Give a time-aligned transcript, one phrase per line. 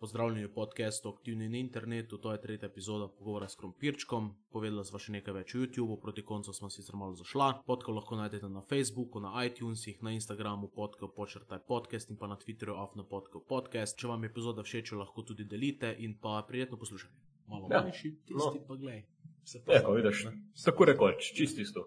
[0.00, 4.30] Pozdravljeni v podkastu Aktivni na internetu, to je tretja epizoda pogovora s Krompirčkom.
[4.48, 7.48] Povedala sva še nekaj več o YouTubu, proti koncu smo sicer malo zašla.
[7.66, 12.38] Podko lahko najdete na Facebooku, na iTunesih, na Instagramu, podko počrtaj podcast in pa na
[12.40, 13.98] Twitterju afno podko podcast.
[14.00, 17.20] Če vam je epizoda všeč, jo lahko tudi delite in pa prijetno poslušajte.
[17.52, 18.64] Malo Ja, manjši, tisti no.
[18.72, 19.04] pa glej.
[19.44, 20.24] Se Ja, ko vidiš,
[20.64, 21.84] tako rekoč, čist isto.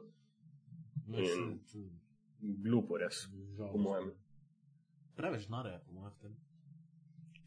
[2.61, 3.25] Glupo res,
[3.57, 4.14] po mojem.
[5.18, 6.42] Preveč denarja, po mojem.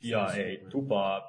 [0.03, 1.23] Ja, ej, tu pa,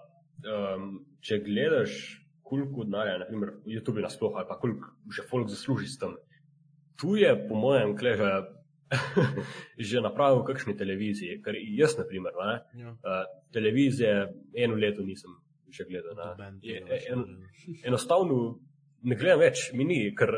[0.44, 5.98] um, če gledaš, koliko denarja, naprimer, YouTube nasploh ali pa koliko že folk zasluži s
[5.98, 6.16] tem.
[6.96, 8.30] Tu je, po mojem, kleže
[9.78, 12.92] že napravil v kakšni televiziji, ker jaz, naprimer, ne, Ja.
[12.94, 14.14] uh, televizije
[14.56, 15.32] eno leto nisem
[15.70, 16.16] še gledal.
[16.62, 17.44] Je- več en-
[17.88, 18.60] enostavno
[19.04, 20.32] ne gledam več, mi ni, ker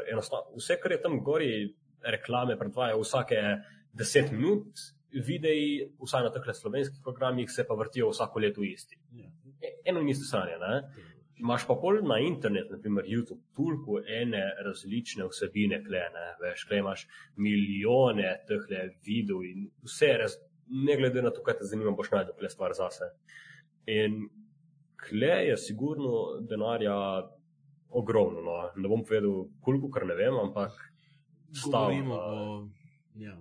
[0.55, 3.37] vse, kar je tam gori, reklame predvajajo vsake
[3.93, 4.73] 10 minut,
[5.11, 8.97] videi, vsaj na teh slovenskih programih, se pa vrtijo vsako leto isti.
[9.17, 9.29] Ja.
[9.85, 10.57] Eno in isto stanje.
[10.59, 10.81] Ne?
[11.39, 17.05] Imaš pa pol na internet, naprimer YouTube, toliko ene različne vsebine, klene, veš, kle imaš
[17.37, 18.65] milijone teh
[19.05, 20.35] videov in vse, raz,
[20.67, 23.07] ne glede na to, kaj te zanima, boš najdel kle stvar zase.
[23.87, 24.27] In
[24.99, 26.95] kle je sigurno denarja
[27.89, 28.41] ogromno.
[28.41, 28.57] No.
[28.75, 30.75] Ne bom povedal, koliko, ker ne vem, ampak
[31.63, 32.67] Govorimo stavka o
[33.17, 33.37] ja,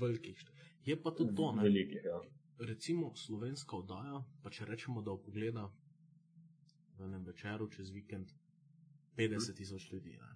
[0.00, 0.38] velikih.
[0.40, 0.51] št-
[0.84, 1.62] Je pa tudi to, ne?
[1.62, 2.00] velikih.
[2.04, 2.20] Ja.
[2.60, 5.64] recimo slovenska oddaja, pa če rečemo, da ogleda
[6.92, 8.30] v enem večeru čez vikend
[9.16, 10.10] 50 tisoč ljudi.
[10.12, 10.30] Ne?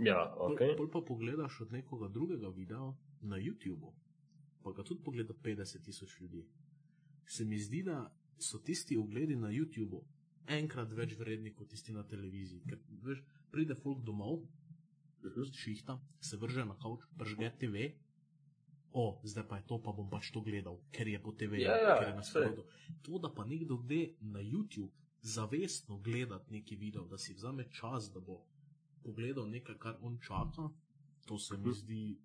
[0.00, 0.76] Ja, Pol, okay.
[0.76, 3.90] pol pa pogledaš od nekoga drugega videa na YouTubu,
[4.62, 6.44] pa ga tudi pogleda 50 tisoč ljudi.
[7.26, 8.04] Se mi zdi, da
[8.38, 10.04] so tisti ogledi na YouTubu
[10.48, 12.62] enkrat več vredni kot tisti na televiziji.
[12.62, 13.18] Ker veš,
[13.50, 14.46] pride folk domov,
[15.18, 15.50] Mhm.
[15.52, 17.90] šihta, se vrže na kavč, pržge TV.
[18.90, 21.76] O, zdaj pa je to, pa bom pač to gledal, ker je po TV, Ja,
[21.78, 22.42] ja, ker je na saj.
[22.42, 22.64] sporodu.
[23.02, 24.90] To, da pa nekdo gre na YouTube
[25.22, 28.40] zavestno gledati neki video, da si vzame čas, da bo
[29.02, 30.70] pogledal nekaj, kar on čaka,
[31.26, 31.72] to se mi Mhm.
[31.74, 32.16] zdi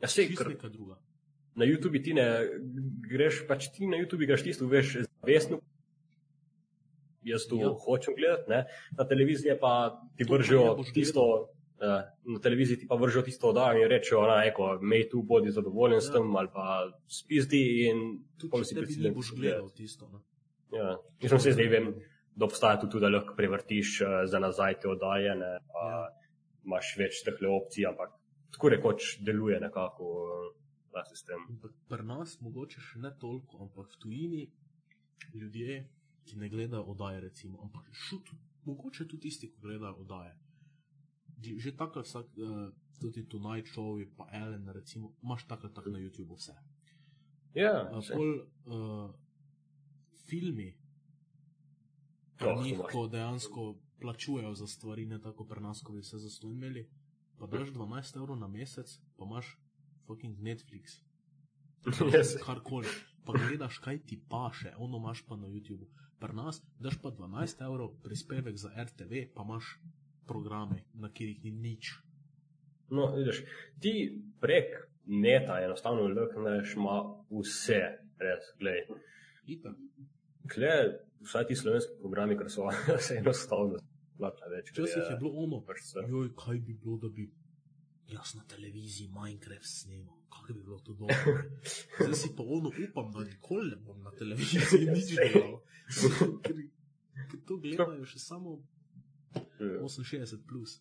[0.00, 0.96] Ja, sej, čisto ker neka druga.
[1.54, 2.26] na YouTubi ti ne
[3.02, 5.60] greš, pač ti na YouTubi greš tisto, veš, zavestno.
[7.24, 7.74] Jaz to Ja.
[7.76, 8.64] hočem gledati, ne?
[8.92, 9.72] na televiziji pa
[10.16, 11.48] ti vržejo boš tisto.
[11.76, 15.50] Uh, na televiziji ti pa vržejo tisto oddajo in rečejo, da je mej tu, bodi
[15.52, 16.00] zadovoljen ja.
[16.00, 17.98] s tem, ali pa spizdi in
[18.50, 20.08] pol si ni boš gledal tisto.
[20.08, 20.22] Ne?
[20.78, 20.96] Ja.
[21.22, 21.90] Mislim, se zdaj vem,
[22.32, 26.06] da obstaja tudi, da lahko prevrtiš uh, za nazaj te oddaje, ne, pa Ja.
[26.64, 28.16] imaš več teh opcij, ampak
[28.56, 30.48] tako rekoč deluje nekako uh,
[30.96, 31.44] ta sistem.
[31.92, 34.42] Pri nas mogoče še ne toliko, ampak v tujini
[35.34, 35.82] ljudje,
[36.24, 38.32] ki ne gledajo oddaje, recimo, ampak šut,
[38.64, 40.32] mogoče tudi tisti, ki gledajo oddaje.
[41.38, 42.68] Že- tako vsak, uh,
[43.00, 46.54] tudi Tonight Show, pa Ellen, recimo, imaš tako tako na YouTubu vse.
[47.54, 48.30] Ja, Uh, pol
[48.66, 49.10] uh,
[50.22, 50.74] filmi,
[52.38, 53.62] Oh, oh, to ko dejansko
[54.00, 56.82] plačujejo za stvari, ne tako pri nas, ko bi se zastonj imeli,
[57.38, 58.84] pa daš 12 evrov na mesec,
[59.16, 59.56] pa imaš
[60.06, 61.00] fucking Netflix.
[62.12, 62.42] Ja, saj.
[62.42, 62.88] karkoli.
[63.24, 65.86] Pa gledaš, kaj ti paše, ono imaš pa na YouTubu.
[66.18, 69.64] Pri nas daš pa 12 evrov prispevek za RTV, pa imaš
[70.26, 71.94] programe, na katerih ni nič.
[72.90, 73.42] No, vidiš,
[73.82, 73.92] ti
[74.40, 74.76] prek
[75.06, 77.00] neta enostavno lukneš ma
[77.30, 77.80] vse,
[78.22, 78.52] res.
[79.46, 79.76] Itak.
[80.52, 80.72] Kle,
[81.26, 82.68] vsaj ti slovenski programi, ker so
[83.06, 83.80] se enostavno
[84.18, 84.70] plača več.
[84.70, 87.26] ker Včasih je bilo ono, pač joj, kaj bi bilo, da bi
[88.12, 91.36] jaz na televiziji Minecraft snimal, kako bi bilo to dobro.
[92.00, 95.58] Zdaj si pa ono upam, da nikoli ne bom na televiziji nič delal.
[96.46, 96.62] Ker,
[97.30, 98.60] ker to gledajo še samo
[99.60, 99.88] Ja.
[99.88, 100.42] 68.
[100.48, 100.80] Plus.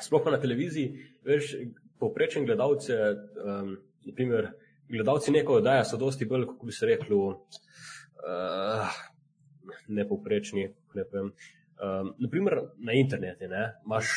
[0.00, 1.54] Sploh pa na televiziji, veš,
[2.00, 2.96] povprečen gledalce,
[3.44, 3.74] um,
[4.08, 4.52] naprimer,
[4.88, 7.18] gledalci neko oddaja so dosti bolj, kako bi se reklo,
[8.24, 9.00] uh,
[9.88, 11.32] nepovprečni, ne vem.
[11.80, 14.14] Um, naprimer, na internetu ne, imaš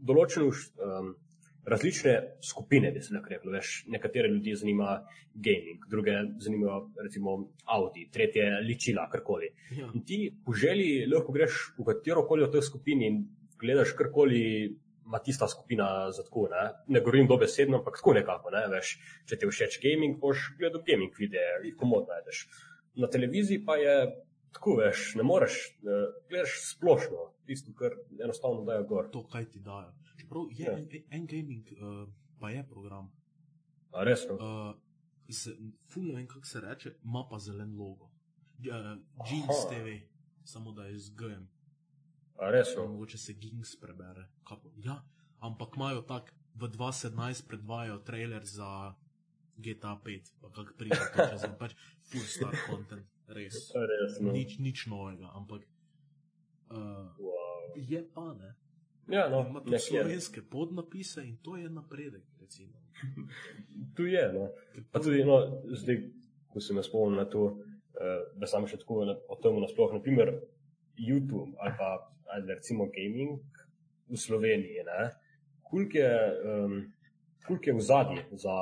[0.00, 1.14] določene um,
[1.66, 3.52] različne skupine, bi se lahko reklo.
[3.52, 4.96] Veš, nekatere ljudi zanima
[5.34, 9.52] gaming, druge zanimajo recimo Audi, tretje ličila, karkoli.
[9.78, 9.90] Ja.
[9.94, 13.22] In ti po želji lahko greš v katero koli od teh skupin in
[13.60, 14.42] gledaš karkoli
[15.06, 16.48] ima tista skupina za tako.
[16.50, 18.50] Ne, ne govorim dobesedno, ampak tako nekako.
[18.50, 18.96] Ne, veš,
[19.28, 22.46] če ti všeč gaming, boš gledal gaming videe, jih komod najdeš.
[23.02, 23.96] Na televiziji pa je
[24.52, 29.10] tako, veš, ne moreš, eh, gledaš splošno, tisto, kar enostavno dajo gor.
[29.12, 29.92] to, kaj ti dajo.
[30.32, 30.78] Čeprav je Ja.
[30.78, 32.08] en, en gaming, uh,
[32.38, 33.12] pa je program.
[33.92, 34.34] A resno.
[34.34, 34.74] Uh,
[35.28, 35.52] z,
[35.86, 38.04] ful ne vem, kako se reče, ima pa zelen logo.
[38.04, 39.68] Uh, Jeans Aha.
[39.70, 40.06] TV,
[40.44, 41.44] samo da je z GM.
[42.36, 42.86] A resno.
[42.86, 44.28] Mogoče se Gings prebere.
[44.44, 44.72] Kako?
[44.76, 45.02] Ja,
[45.38, 48.94] ampak imajo tak, v 2017 predvajajo trailer za
[49.56, 50.96] GTA 5, pa kako pride
[51.30, 53.06] čez en pač full star content.
[53.28, 53.54] res.
[53.72, 54.32] Res, no.
[54.32, 55.62] Nič, nič novega, ampak
[56.70, 56.76] uh,
[57.16, 57.72] Wow.
[57.76, 58.54] je pa ne.
[59.08, 62.22] Ja, no, Ima tudi slovenske podnapise in to je napredek.
[63.96, 64.48] Tu je, no.
[64.92, 65.98] Pa tudi, no, zdaj,
[66.52, 69.94] ko se me spomnim na to, uh, da sam še tako na, o tem nasploh,
[69.96, 70.36] naprimer
[70.96, 73.40] YouTube ali pa ali recimo gaming
[74.08, 75.10] v Sloveniji, ne,
[75.62, 76.14] koliko je,
[76.48, 76.92] um,
[77.46, 78.54] koliko je v zadnji za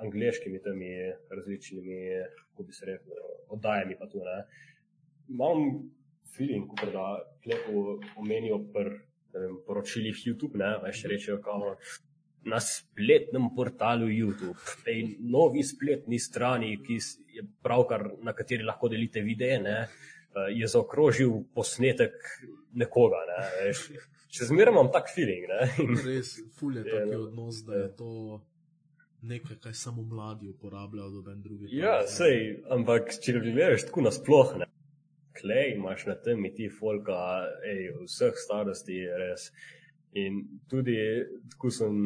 [0.00, 0.92] angliškimi temi
[1.30, 1.98] različnimi,
[2.36, 3.12] kako bi se rekel,
[3.48, 4.38] oddajami pa tu, ne.
[5.28, 5.90] Imam
[6.36, 9.07] feeling, da klepo omenijo pr, ne
[9.40, 11.74] vem, poročilih YouTube, ne, veš, rečejo kao,
[12.48, 16.98] na spletnem portalu YouTube, tej novi spletni strani, ki
[17.36, 22.14] je pravkar, na kateri lahko delite videe, ne, eh, je zaokrožil posnetek
[22.78, 23.24] nekoga.
[23.32, 23.88] Ne, veš.
[24.28, 25.48] Še zmeraj imam tak feeling.
[25.48, 25.66] Ne,
[26.04, 27.24] Res, ful je taki no.
[27.26, 28.40] odnos, da je to
[29.28, 31.70] nekaj, kar samo mladi uporabljajo, doben drugi.
[31.74, 34.68] Ja, sej, ampak če bi gledaš tako nasploh, ne.
[35.38, 39.50] Klej imaš na tem ti folka, ej, vseh starosti, res.
[40.18, 40.40] In
[40.70, 40.96] tudi,
[41.60, 41.98] ko sem,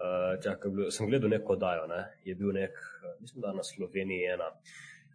[0.00, 4.32] uh, čakaj, sem gledal neko dajo, ne, je bil nek, eh, mislim, da na Sloveniji
[4.34, 4.48] ena.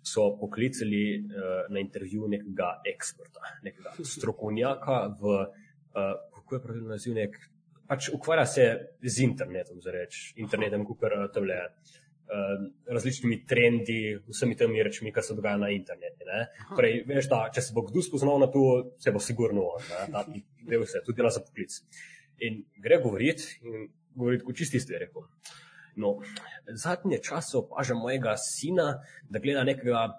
[0.05, 5.35] So poklicali uh, na intervju nekega eksperta, nekega strokovnjaka v,
[5.97, 7.39] uh, kako je pravilno naziv, nek,
[7.89, 8.65] pač ukvarja se
[9.01, 11.95] z internetom, zareč, internetom, kot tam le uh,
[12.87, 16.15] različnimi trendi, vsemi temi rečmi, kar se dogaja na internetu.
[16.77, 18.63] Prej, veš, da če se bo kdo spoznal na to,
[18.99, 21.77] se bo sigurno on, ne, ta tip, del se, tudi dela za poklic.
[22.45, 25.27] In gre govoriti, in govoriti kot čisti ste rekel.
[25.95, 26.17] No,
[26.67, 28.97] zadnje čase opažam mojega sina,
[29.29, 30.09] da gleda nekega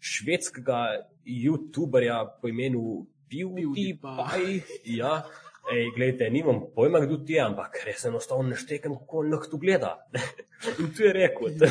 [0.00, 0.78] švedskega
[1.26, 4.62] YouTuberja po imenu PewDiePie.
[4.96, 5.26] Ja,
[5.66, 9.58] Ej, gledajte, nimam pojma, kdo ti je, ampak res enostavno ne štekam, kako on lahko
[9.58, 9.96] gleda.
[10.80, 11.66] In tu je rekel, da,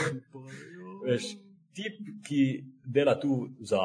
[1.05, 1.29] veš,
[1.71, 2.41] tip, ki
[2.85, 3.79] dela tu za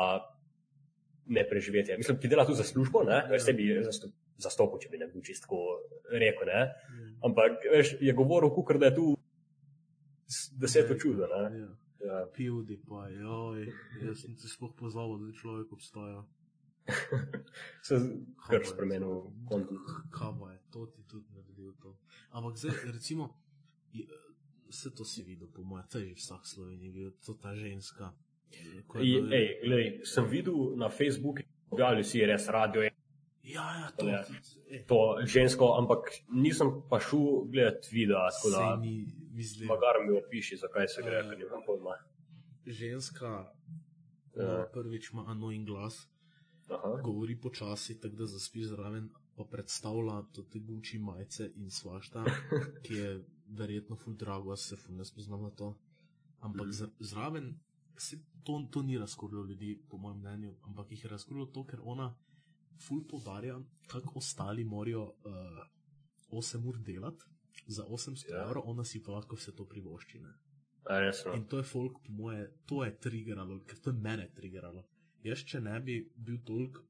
[1.27, 4.89] ne preživetje, mislim, ki dela tu za službo, ne, veš, se bi zasto- zastopil, če
[4.89, 5.61] bi ne bil čisto
[6.11, 6.65] rekel, ne.
[7.23, 9.07] Ampak, veš, je govoril, kukor da je tu
[10.27, 11.45] s- deseto čudo, ne.
[11.57, 11.71] Ja.
[12.01, 12.25] Ja.
[12.33, 13.67] PewDiePie, joj,
[14.03, 16.23] jaz sem se sploh pozval, da človek obstaja.
[17.83, 19.15] Se Kaj kar je spremenil
[19.47, 19.79] kontent.
[20.39, 21.97] Pa je, to ti tudi naredil to.
[22.31, 23.37] Ampak zdaj, recimo,
[23.93, 24.07] je-
[24.69, 28.13] vse to si videl, po mojem, to je vsak Sloveniji videl, to ta ženska.
[28.87, 32.91] ko je Ej, bila- ej, glej, sem videl na Facebooku, objavili si res radio, je
[33.45, 34.25] Ja, ja, to Ja.
[34.69, 34.85] je.
[34.87, 35.99] to žensko, ampak
[36.29, 41.15] nisem pa šel gledati videa, tako da ni, mislim, magar mi opiši, zakaj se gre,
[41.15, 41.23] Ja.
[41.23, 41.95] ker nimam pojma.
[42.67, 43.51] ženska
[44.37, 44.67] Ja.
[44.73, 46.07] prvič ima anojen glas,
[46.71, 47.01] Aha.
[47.03, 52.25] govori počasi, tako da zaspi zraven, pa predstavlja to te guči majice in svašta,
[52.85, 55.79] ki je verjetno ful drago, se ful ne spoznam na to.
[56.41, 56.91] Ampak mm.
[56.99, 57.59] zraven,
[57.99, 61.81] se, to, to ni razkurilo ljudi, po mojem mnenju, ampak jih je razkurilo to, ker
[61.83, 62.15] ona
[62.81, 65.67] ful podarja, kako ostali morajo uh,
[66.31, 67.25] 8 ur delati.
[67.67, 68.37] Za 800 Ja.
[68.37, 68.45] ja.
[68.45, 70.21] evrov, ona si pa lahko vse to privošči.
[70.21, 70.33] Ne?
[70.85, 71.11] A.
[71.37, 74.87] In to je folk, po moje, to je triggeralo, ker to je mene triggeralo.
[75.23, 76.81] Jaz, če ne bi bil toliko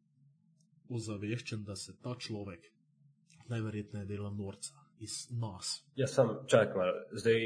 [0.91, 2.69] ozaveščen, da se ta človek
[3.49, 5.81] najverjetneje dela norca iz nas.
[5.97, 7.41] Jaz sem, čakaj, malo, zdaj,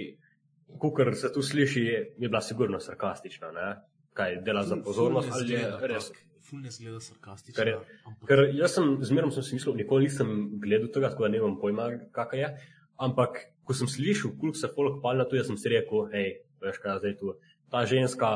[0.80, 3.68] kukor se tu sliši, je, je bila sigurno sarkastična, ne?
[4.12, 6.08] Kaj, dela za Ful- pozornost ful ali je zgleda res?
[6.08, 7.56] tak, Ful ne zgleda sarkastično.
[7.56, 10.28] Ker je- ampak Ker jaz sem, zmerno sem si mislil, nikoli nisem
[10.60, 12.50] gledal tega, tako da ne vem pojma, kakaj je.
[12.98, 13.30] Ampak,
[13.64, 16.28] ko sem slišal, koliko se folk pali na to, jaz sem si rekel, hej,
[16.60, 17.32] veš kaj je zdaj tu.
[17.70, 18.28] Ta ženska,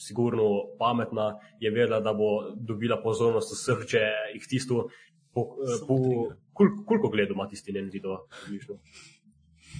[0.00, 0.46] sigurno
[0.78, 1.26] pametna,
[1.60, 4.00] je vedela, da bo dobila pozornost vseh, če
[4.34, 4.88] jih tisto,
[5.30, 5.96] po, eh, Samo po,
[6.52, 8.24] kol, koliko gledal ima tisti njen video.
[8.42, 8.78] približno?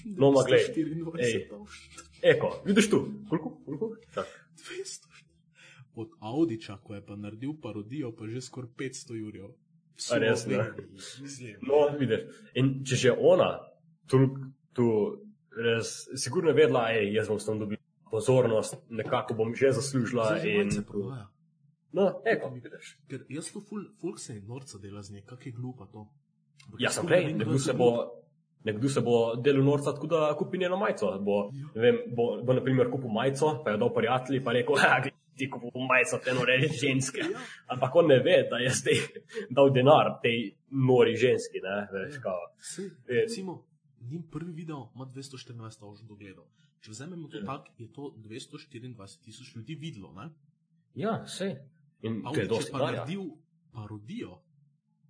[0.07, 1.49] No, ma glej, 224 ej.
[1.49, 2.99] tavš- Eko, vidiš tu,
[3.29, 3.51] koliko?
[3.65, 3.97] koliko?
[4.15, 4.27] Čak.
[4.55, 5.09] 200.
[5.95, 9.51] Od Audiča, ko je pa naredil parodijo, pa že skoraj 500 jurjev.
[10.13, 10.57] Res, ne?
[11.61, 12.21] No, vidiš.
[12.55, 13.51] In če že ona,
[14.07, 14.21] tu,
[14.73, 14.87] tu
[15.53, 17.80] res, sigurno je vedela, ej, jaz bom s tem dobil
[18.11, 20.25] pozornost, nekako bom že zaslužila.
[20.27, 21.27] Zdaj In, malce prodaja.
[21.93, 22.97] no, eko, vidiš.
[23.09, 26.09] Ker jaz to ful, folk se je norca dela z nje, kak je glupa to.
[26.67, 27.91] Ampak jaz sem prej, nekdo se bo.
[27.91, 28.17] glup.
[28.63, 31.19] Nekdo se bo delal norca, tako da kupi njeno majico.
[31.21, 31.69] Bo, Ja.
[31.77, 35.01] vem, bo, bo naprimer kupil majico, pa je dal prijatelji, pa rekel, da
[35.37, 37.21] ti kupil majico te nore ženske.
[37.23, 37.39] Ja.
[37.67, 38.99] Ampak on ne ve, da je zdaj
[39.51, 41.59] dal denar tej nori ženski.
[41.59, 42.21] Ne, veš, Ja.
[42.21, 42.41] kao.
[42.61, 43.65] Sej, Je- recimo,
[44.01, 46.45] njim prvi video ima 214 tavžen dogledov.
[46.81, 47.45] Če vzamemo to Ja.
[47.47, 48.69] tako, je to 224
[49.19, 50.31] tisoč ljudi videlo, ne?
[50.95, 51.51] Ja, vse.
[52.03, 53.01] In je dosti pa denarja.
[53.01, 53.25] naredil
[53.73, 54.41] parodijo.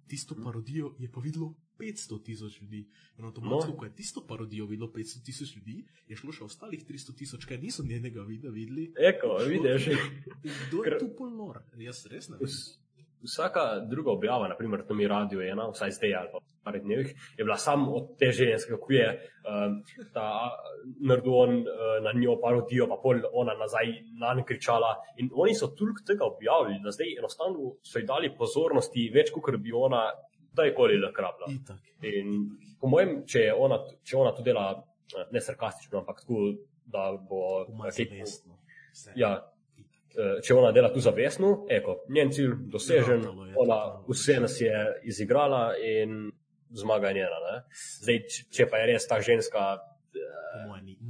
[0.06, 2.88] Tisto parodijo je pa videlo 500 tisoč ljudi.
[3.18, 3.76] In avtomatsko, No.
[3.76, 5.76] ko je tisto parodijo videlo 500 tisoč ljudi,
[6.08, 8.92] je šlo še ostalih 300 tisoč, kaj niso njenega videa videli.
[8.98, 9.86] Eko, vidiš.
[10.42, 11.62] Kdo je Ker- tu pol nor?
[11.76, 12.48] Jaz res ne vem.
[13.22, 16.82] Vs- Vsaka druga objava, naprimer, tam je radio ena, vsaj zdaj ali pa v parih
[16.82, 19.06] dnevih, je bila samo od te ženske, kako je
[19.48, 19.76] um,
[20.14, 20.50] ta
[21.00, 24.96] naredil on uh, na njo parodijo, pa pol ona nazaj na njo kričala.
[25.16, 29.56] In oni so toliko tega objavili, da zdaj enostavno so ji dali pozornosti več, kot
[29.56, 30.10] bi ona
[30.52, 31.46] kdajkoli lakrabla.
[31.54, 31.78] Itak.
[32.02, 32.34] In
[32.80, 36.50] po mojem, če, ona, če ona to dela eh, ne sarkastično, ampak tako,
[36.90, 37.64] da bo.
[39.16, 39.59] Ja, eh,
[40.42, 44.74] če ona dela tu zavestno, eko, njen cilj dosežen, Ratalo je, ona vse nas je
[45.04, 46.32] izigrala in
[46.70, 47.38] zmaga je njena.
[47.46, 47.62] Ne?
[48.02, 48.18] Zdaj,
[48.50, 49.78] če pa je res ta ženska,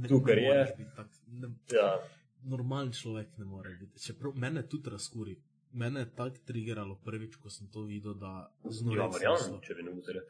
[0.07, 0.65] Tukaj je.
[0.95, 1.99] tak- ne- ja,
[2.43, 3.99] Normalen človek ne more biti.
[4.01, 5.35] Čeprav mene tudi razkuri.
[5.73, 9.83] Mene je tako triggeralo prvič, ko sem to videl, da ja znotraj verjamem, če bi
[9.83, 10.21] ne bilo.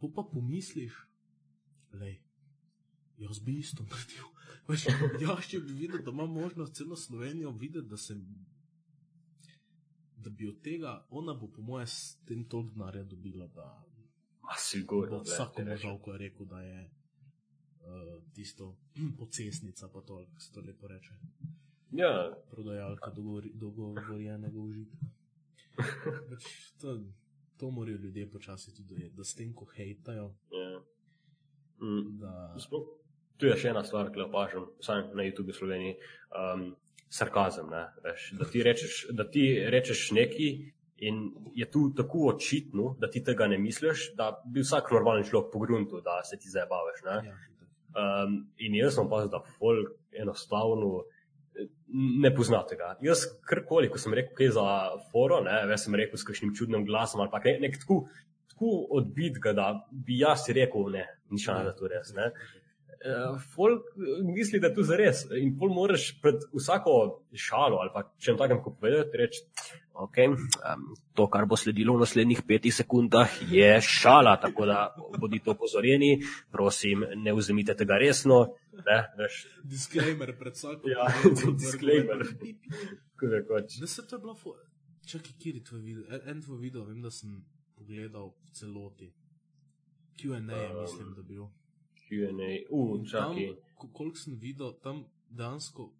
[0.00, 0.92] Ko pa pomisliš,
[1.92, 2.16] lej,
[3.18, 4.24] jaz bi isto naredil.
[4.68, 4.86] Veš,
[5.20, 8.22] jaz, če bi videl, da imam možnost celo Slovenijo videti, da sem.
[10.16, 13.66] Da bi od tega, ona bo po mojem s tem toliko denarja dobila, da
[14.42, 15.10] A sigurno.
[15.10, 17.84] bo vsako žal, ko je rekel, da je uh,
[18.32, 18.76] tisto
[19.18, 21.14] pocesnica, pa to, kako se to lepo reče,
[21.92, 25.06] Ja, prodajalka dogovori- dogovorjenega užitka.
[26.30, 27.04] Pač to,
[27.56, 30.80] to morajo ljudje počasi tudi dojeti, da s tem, ko hejtajo, ja.
[31.78, 32.18] Mm.
[32.18, 32.82] da Sploh,
[33.38, 35.98] tu je še ena stvar, ki jo opažam, vsaj na YouTube v Sloveniji.
[36.34, 36.72] Um,
[37.14, 37.70] sarkazem.
[37.70, 40.54] ne, Veš, da, ti rečeš, da ti rečeš nekaj
[41.04, 41.16] in
[41.54, 46.00] je tu tako očitno, da ti tega ne misliš, da bi vsak normalen človek pogrunil,
[46.02, 47.02] da se ti zabavaš.
[47.04, 47.20] Ja,
[47.94, 51.04] Um, in jaz sem opazil, da folk enostavno
[51.54, 51.68] eh,
[52.24, 52.88] ne pozna tega.
[53.06, 54.64] Jaz karkoli, ko sem rekel kaj za
[55.12, 58.00] foro, ne, veš, sem rekel s kakšnim čudnim glasom ali pa nek, nek tako,
[58.50, 62.10] tako odbit ga, da bi jaz rekel, ne, nič ne, da to res.
[62.18, 62.32] Ne.
[63.04, 65.26] Uh, folk eh, misli, da je to zares.
[65.36, 66.92] In pol moraš pred vsako
[67.36, 69.42] šalo ali pa če jim takem ko povedati, reči,
[69.92, 74.78] ok, um, to, kar bo sledilo v naslednjih petih sekundah, je šala, tako da
[75.20, 76.14] bodite opozorjeni,
[76.52, 78.38] prosim, ne vzemite tega resno.
[78.86, 80.88] Ne, veš, Disclaimer pred vsakom.
[80.88, 81.04] Ja,
[81.60, 82.24] disclaimer.
[83.80, 84.56] da se to je bilo,
[85.06, 86.06] čakaj, kjer je tvoj video?
[86.08, 87.36] En, en tvoj video, vem, da sem
[87.76, 89.10] pogledal v celoti.
[90.16, 91.44] Q&A Um, mislim, da bil.
[92.16, 93.48] Q&A, uh, čakaj.
[93.74, 95.90] ko- koliko sem videl, tam dejansko,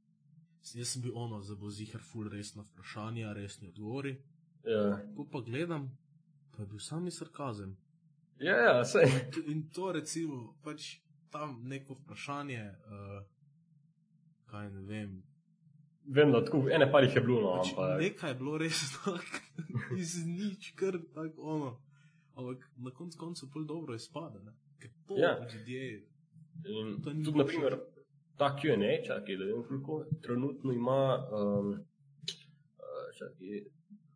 [0.73, 4.17] jaz sem bil ono, bo zihar full resna vprašanja, resni odgovori.
[4.65, 5.91] Ja, Ko pa gledam,
[6.51, 7.77] pa je bil sami sarkazem.
[8.41, 9.07] ja, ja sej.
[9.31, 10.97] T- In to recimo, pač
[11.31, 13.23] tam neko vprašanje, uh,
[14.47, 15.23] kaj ne vem.
[16.07, 18.01] Vem, da tako, ene par jih je bilo, no, Pač ampak.
[18.01, 19.41] nekaj je bilo res tako,
[19.97, 21.71] iz nič, kar tako ono.
[22.35, 24.53] Ampak na koncu koncev pol dobro izpade, ne?
[25.07, 25.39] To Ja.
[25.55, 26.03] ljudje.
[26.67, 27.79] In tudi, naprimer,
[28.39, 31.01] ta Q&A, čakaj, da vem, koliko trenutno ima,
[31.33, 33.65] um, uh, čakaj,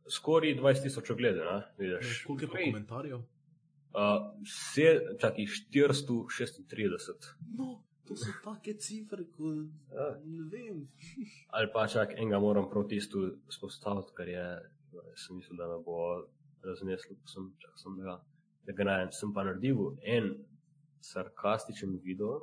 [0.09, 1.45] skoraj 20 tisoč ogledov,
[1.79, 2.23] vidiš.
[2.25, 3.19] Koliko je pa komentarjev?
[3.19, 3.25] Uh,
[4.43, 4.89] vse,
[5.21, 7.35] čakaj, 436.
[7.59, 10.09] No, to so take cifre, kot Ja.
[10.25, 10.89] ne vem.
[11.55, 13.19] Ali pa čak enega moram proti istu
[13.51, 14.47] spostaviti, ker je,
[15.17, 15.99] sem mislil, da me bo
[16.65, 18.19] razneslo, sem, čak, sem ga,
[18.67, 19.13] da ga najem.
[19.13, 20.33] Sem pa naredil en
[21.01, 22.41] sarkastičen video,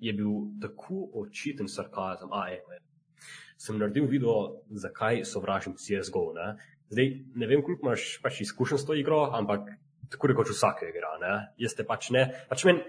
[0.00, 0.30] je bil
[0.60, 2.32] tako očiten sarkazem.
[2.32, 2.80] A, je, je.
[3.56, 6.32] Sem naredil video, zakaj sovražim CSGO.
[6.34, 6.54] Ne?
[6.92, 9.70] Zdaj, ne vem, koliko imaš pač izkušenj s to igro, ampak
[10.12, 11.16] tako rekoč vsake igra.
[11.22, 11.34] Ne?
[11.58, 12.26] Jaz te pač ne.
[12.50, 12.84] Pač meni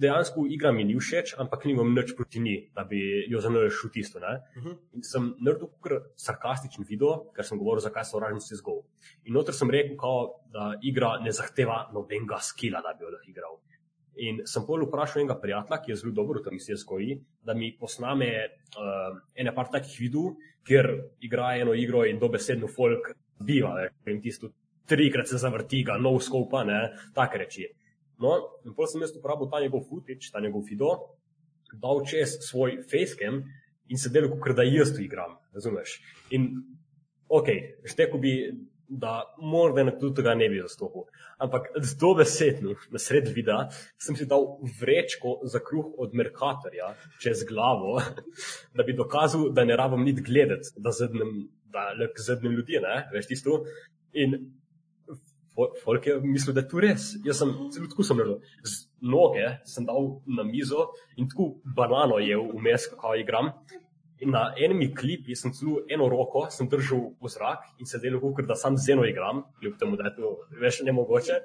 [0.00, 4.20] dejansko igra mi ni všeč, ampak nimam nič proti njej, da bi jo zanalašil tisto.
[4.20, 4.36] Ne?
[4.56, 4.76] Uh -huh.
[4.94, 8.82] In sem naredil kar sarkastičen video, ker sem govoril, zakaj so vražni CSGO.
[9.24, 13.30] In noter sem rekel, kao, da igra ne zahteva nobenega skila, da bi jo lahko
[13.30, 13.58] igral.
[14.20, 17.14] In sem pol vprašal enega prijatelja, ki je zelo dobro v tem CSGO-ji,
[17.46, 18.30] da mi posname
[18.76, 20.34] uh, ene par takih videov,
[20.66, 20.90] kjer
[21.24, 24.50] igra eno igro in dobesedno folk biva, in tisto
[24.90, 26.80] trikrat se zavrti, ga no skopa, ne,
[27.16, 27.68] take reči.
[28.20, 28.34] No,
[28.66, 30.90] in potem sem jaz uporabil ta njegov footage, ta njegov video,
[31.80, 33.40] dal čez svoj facecam
[33.88, 35.96] in se delal, kot da jaz to igram, razumeš?
[36.36, 36.50] In
[37.30, 37.48] ok,
[37.88, 38.34] šteku bi,
[38.90, 41.06] da morda nekdo tega ne bi zastopil.
[41.38, 43.68] Ampak z dobesedno, na sred videa,
[44.02, 46.92] sem si dal vrečko za kruh od Merkatorja
[47.22, 48.00] čez glavo,
[48.76, 51.86] da bi dokazal, da ne rabim niti gledati, da zadnjem, da
[52.18, 53.62] zadnjem ljudi, ne, veš tisto.
[54.12, 54.34] In
[55.54, 57.12] fo- folk je mislil, da je to res.
[57.24, 58.40] Jaz sem celo tako sem naredil.
[58.66, 63.54] Z noge sem dal na mizo in tako banano je vmes, kako igram.
[64.20, 68.20] In na enem klipi sem celo eno roko sem držal v zrak in se delal,
[68.20, 71.38] kot da sam z eno igram, kljub temu, da je to več ne mogoče.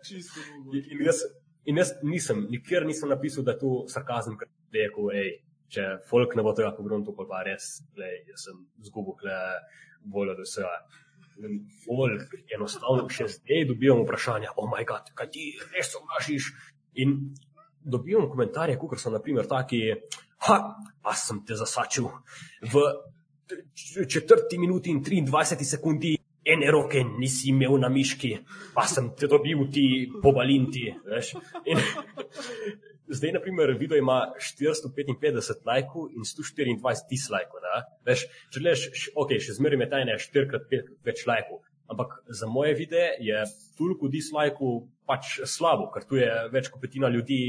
[0.91, 1.21] In, jaz,
[1.65, 5.31] In jaz nisem, nikjer nisem napisal, da je to sarkazem, ker je rekel, hej,
[5.73, 9.39] če folk ne bo tega pogrunil, pa res, lej, jaz sem zgubil kle
[10.13, 10.75] voljo do vsega.
[11.83, 16.51] Folk enostavno še zdaj dobivam vprašanja, o oh moj bog, kaj ti res sovražiš.
[17.01, 17.17] In
[17.81, 19.81] dobivam komentarje, kot so naprimer taki,
[20.47, 20.57] ha,
[21.03, 22.07] pa sem te zasačil
[22.71, 22.85] v
[24.09, 26.15] četrti minuti in 23 sekundi.
[26.45, 28.35] Ene roke nisi imel na miški,
[28.75, 29.85] pa sem te dobil ti
[30.21, 30.83] pobalinti.
[33.07, 37.59] Zdaj, na primer, video ima 455 lajkov in 124 dislajkov.
[37.65, 37.81] ne.
[38.05, 38.23] Veš,
[38.53, 41.61] Če gledaš, š- ok, še zmeraj je tajne 4x5 več lajkov.
[41.89, 43.43] Ampak za moje videe je
[43.77, 47.41] toliko dislajkov pač slabo, ker tu je več kot petina ljudi,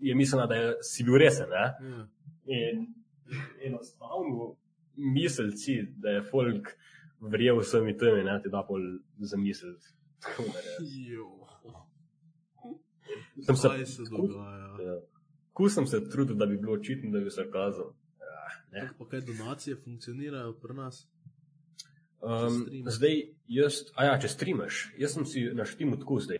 [0.00, 1.48] je mislila, da je, si bil resen.
[1.48, 1.64] Ne?
[2.46, 2.70] Ja.
[2.70, 2.86] In
[3.62, 4.56] enostavno
[4.96, 6.68] miselci, da je folk
[7.20, 8.80] verjel vsemi temi, ne ti da pol
[9.18, 9.86] zamisliti.
[10.20, 10.90] Da res.
[11.08, 11.28] Jo.
[13.42, 14.76] Sem se- se dogaja?
[14.82, 15.00] Ja.
[15.52, 17.92] Ko sem se trudil, da bi bilo očitno, da bi se kazal.
[18.20, 18.80] Ja, ne.
[18.80, 21.08] Tako pa kaj donacije funkcionirajo pri nas?
[22.20, 23.16] Um, zdaj,
[23.48, 26.38] jaz, a ja, če streamaš, jaz sem si na štimu tako zdaj.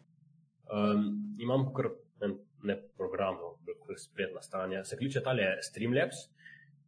[0.70, 1.90] Um, imam kar
[2.20, 3.51] en ne program, kot je
[3.96, 6.28] spletna stran, se kliče tale Streamlabs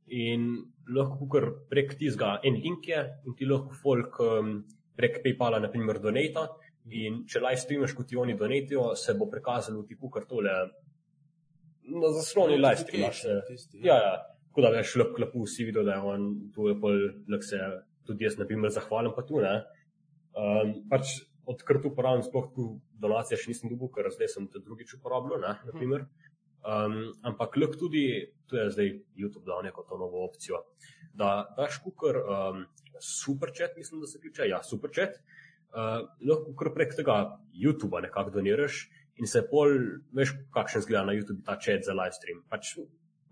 [0.06, 0.50] in
[0.88, 4.64] lahko kar prek tizga en link je in ti lahko folk um,
[4.96, 6.48] prek PayPala, naprimer, donata.
[6.86, 10.52] In če live streamaš, kot ti oni donatijo, se bo prikazalo ti kar tole
[11.84, 13.22] na zasloni live streamaš.
[13.22, 14.14] se- Tisti, Ja, ja.
[14.48, 16.92] Tako da veš, lep klepu si videl, da je on tu je pol,
[17.28, 17.56] lek se
[18.06, 19.64] tudi jaz, na primer, zahvalim pa tu, ne.
[20.36, 24.60] Um, pač odkar tu uporabljam, sploh tu donacije še nisem dobil, ker zdaj sem to
[24.60, 26.04] drugič uporabljal, ne, na primer.
[26.64, 28.04] Um, ampak lek tudi,
[28.48, 28.90] tu je zdaj
[29.20, 30.62] YouTube dal neko to novo opcijo,
[31.12, 32.64] da daš kukar um,
[33.00, 35.18] super chat, mislim, da se kliče, ja, super chat,
[35.76, 37.18] uh, lahko kar prek tega
[37.52, 38.86] YouTuba nekako doniraš
[39.20, 39.76] in se pol,
[40.16, 42.40] veš, kakšen zgleda na YouTube ta chat za live stream.
[42.50, 42.74] Pač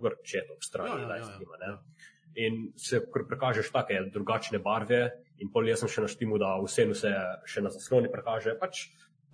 [0.02, 1.32] vrt chat ob strani Ja, ja, live ja, ja.
[1.32, 1.60] streama.
[1.62, 2.10] Ne?
[2.42, 5.02] In se kar prekažeš take drugačne barve,
[5.40, 7.10] in pol jaz sem še naštimu, da vseeno se
[7.48, 8.86] še na zasloni prekaže, pač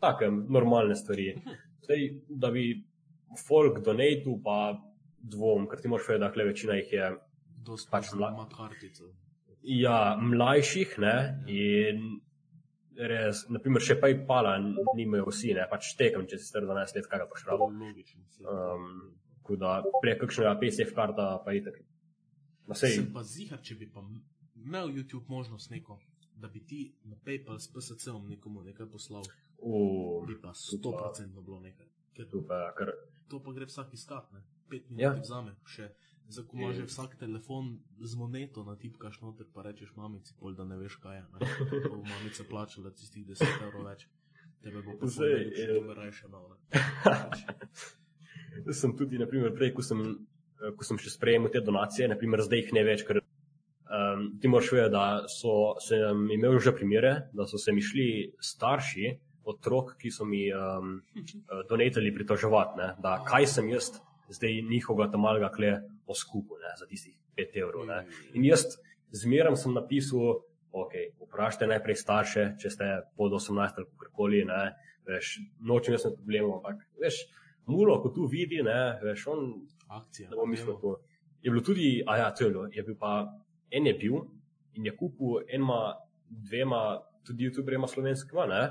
[0.03, 1.33] take normalne stvari.
[1.85, 2.71] Zdaj, da bi
[3.37, 4.79] folk donatu, pa
[5.21, 7.09] dvom, ker ti moraš vedeti, da kle večina jih je
[7.65, 9.11] Dost pač pač mla- ima kartico.
[9.63, 11.15] ja, mlajših, ne,
[11.47, 12.21] in
[12.97, 14.57] res, naprimer, še PayPala
[14.95, 17.69] nimajo vsi, ne, pač tekam, če si star 12 let, kaj ga paš rabo.
[17.71, 18.23] Logično.
[18.29, 18.47] saj.
[18.47, 21.79] Um, tako da prek kakšnega PSF karta pa itek.
[22.67, 24.03] Na sej, Sem pa zihar, če bi pa
[24.57, 25.99] imel YouTube možnost neko,
[26.35, 29.23] da bi ti na PayPal s PSC-om nekomu nekaj poslal,
[29.59, 31.87] v, bi pa 100% bilo nekaj.
[32.15, 32.93] Ker pa, ker,
[33.29, 34.41] to pa gre vsak iskat, ne?
[34.69, 35.13] Pet minut Ja.
[35.13, 35.21] ja.
[35.21, 35.91] vzame, še
[36.29, 37.69] za ko imaš že vsak telefon
[38.01, 41.25] z moneto natipkaš noter, pa rečeš mamici, pol da ne veš kaj je.
[41.25, 41.39] Ne?
[41.89, 44.09] Bo mamica plačala tistih 10 evrov več.
[44.61, 46.45] Tebe bo pa Zdaj, zdaj, je- če bo raje imel.
[46.51, 46.59] ne.
[48.73, 50.01] sem tudi, naprimer, prej, ko sem,
[50.77, 54.73] ko sem še sprejemal te donacije, naprimer, zdaj jih ne več, ker um, ti moraš
[54.73, 58.09] vedeti, da so, sem imel že primere, da so se mi šli
[58.43, 59.13] starši,
[59.49, 60.99] otrok, ki so mi um,
[61.69, 63.95] donatili pritoževati, ne, da kaj sem jaz
[64.29, 65.73] zdaj njihovega tam malega kle
[66.07, 67.87] oskupil ne, za tistih 5 evrov.
[67.89, 68.03] Ne.
[68.37, 68.67] In jaz
[69.17, 74.63] zmeraj sem napisal, ok, vprašajte najprej starše, če ste pod 18 ali kakorkoli, ne,
[75.09, 77.23] veš, nočem jaz imeti problemov, ampak veš,
[77.69, 79.47] mulo, ko tu vidi, ne, veš, on
[79.89, 80.29] Akcija.
[80.31, 80.99] ne bom mislil to.
[81.43, 83.15] Je bilo tudi, a ja, to je bilo, je bil pa,
[83.71, 84.21] en je bil
[84.77, 85.97] in je kupil enima,
[86.29, 88.63] dvema, tudi youtuberjema slovenskima, ne,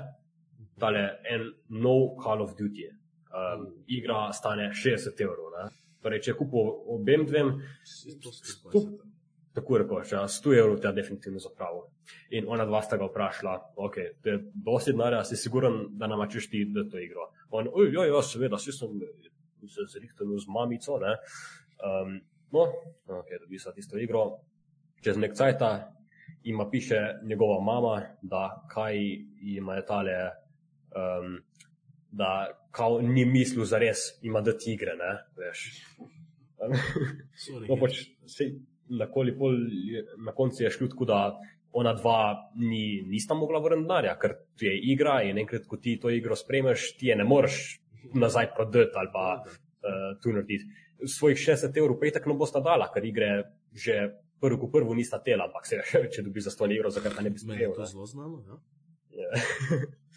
[0.78, 2.88] tale en nov Call of Duty.
[3.28, 5.52] Um, igra stane 60 evrov.
[5.56, 5.68] Ne.
[6.02, 7.52] Torej, če je kupil obem dvem,
[8.22, 8.72] To skupaj.
[8.72, 9.08] Tu-
[9.58, 11.88] tako rekoč, ja, 100 evrov te definitivno zapravil.
[12.30, 16.22] In ona dva sta ga vprašala, ok, to je dosti denarja, si siguren, da nam
[16.30, 17.28] češ ti, da to igro.
[17.50, 19.00] On, oj, joj, jaz seveda, si sem
[19.66, 21.16] se zrihtel z mamico, ne.
[21.82, 22.20] Um,
[22.54, 22.66] no,
[23.18, 24.24] ok, dobi sa tisto igro.
[25.02, 25.92] Čez nek cajta
[26.44, 28.98] ima piše njegova mama, da kaj
[29.42, 30.16] ima je tale,
[30.94, 31.38] um,
[32.10, 35.64] da kao ni mislil za res, ima da tigre, ne, veš.
[37.68, 38.54] No, pač, sej,
[38.88, 41.18] na, koli pol je- na koncu je šlo tako, da
[41.72, 45.98] ona dva ni, nista mogla vrniti denarja, ker tu je igra in enkrat, ko ti
[46.00, 47.80] to igro spremeš, ti je ne moreš
[48.14, 50.64] nazaj prodati ali pa uh, tu narediti.
[51.04, 53.28] Svojih 60 evrov pa itak ne bosta dala, ker igre
[53.76, 53.98] že
[54.40, 55.82] prvo, ko prvo nista tela, ampak se,
[56.14, 57.74] če dobi za 100 evrov, zakaj pa ne bi je sprejel.
[57.76, 57.90] to ne?
[57.92, 58.42] zelo znano.
[58.48, 58.56] Ja?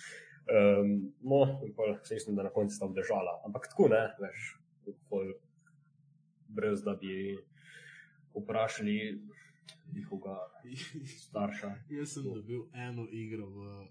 [0.51, 3.41] um, no, in pol se mislim, da na koncu sta obdržala.
[3.45, 4.57] Ampak tako ne, veš,
[5.09, 5.33] pol,
[6.47, 7.37] brez da bi
[8.35, 9.21] vprašali
[9.93, 10.37] njihovega
[11.27, 11.73] starša.
[11.99, 13.87] Jaz sem dobil eno igro v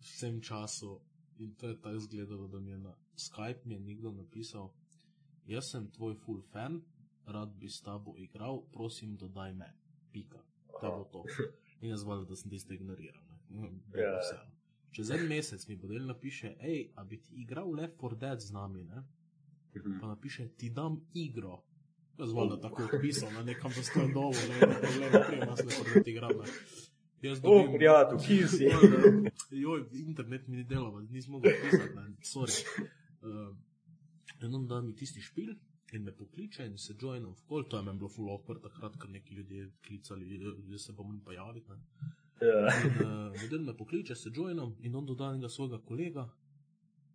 [0.00, 1.00] vsem času
[1.38, 4.72] In to je tako izgledalo, da mi je na Skype mi je nekdo napisal,
[5.46, 6.82] jaz sem tvoj full fan,
[7.26, 9.72] rad bi s tabo igral, prosim, dodaj me.
[10.12, 10.38] Pika.
[10.80, 11.24] To bo to.
[11.80, 13.22] In jaz valjda, da sem tiste ignoriral.
[13.30, 13.60] ne.
[13.60, 14.18] No, bilo Ja.
[14.20, 14.61] vseeno.
[14.92, 18.52] Čez en mesec mi podel napiše, hej, a bi ti igral Left 4 Dead z
[18.52, 19.02] nami, ne?
[19.76, 20.00] Mhm.
[20.00, 21.62] Pa napiše, ti dam igro.
[22.18, 25.78] Jaz valjda tako pisal, na nekam za stoj dovo, ne, ne problem, prijem nas Left
[25.78, 26.30] 4 Dead igram.
[26.32, 26.46] ne.
[27.22, 28.64] Jaz O, dobim- prijatelj, kje si?
[29.52, 32.64] Joj, internet mi ni delal, nisem mogel pisati, ne, sorry.
[33.22, 33.56] Uh,
[34.42, 35.54] in on da mi tisti špil
[35.92, 38.96] in me pokliče in se joinam v kol, to je meni bilo full awkward, takrat,
[38.96, 41.70] ker neki ljudje klicali, da se bom javiti.
[41.70, 41.76] ne.
[42.42, 42.60] Ja.
[42.84, 46.28] In uh, model me pokliče, se joinam in on doda enega svojega kolega.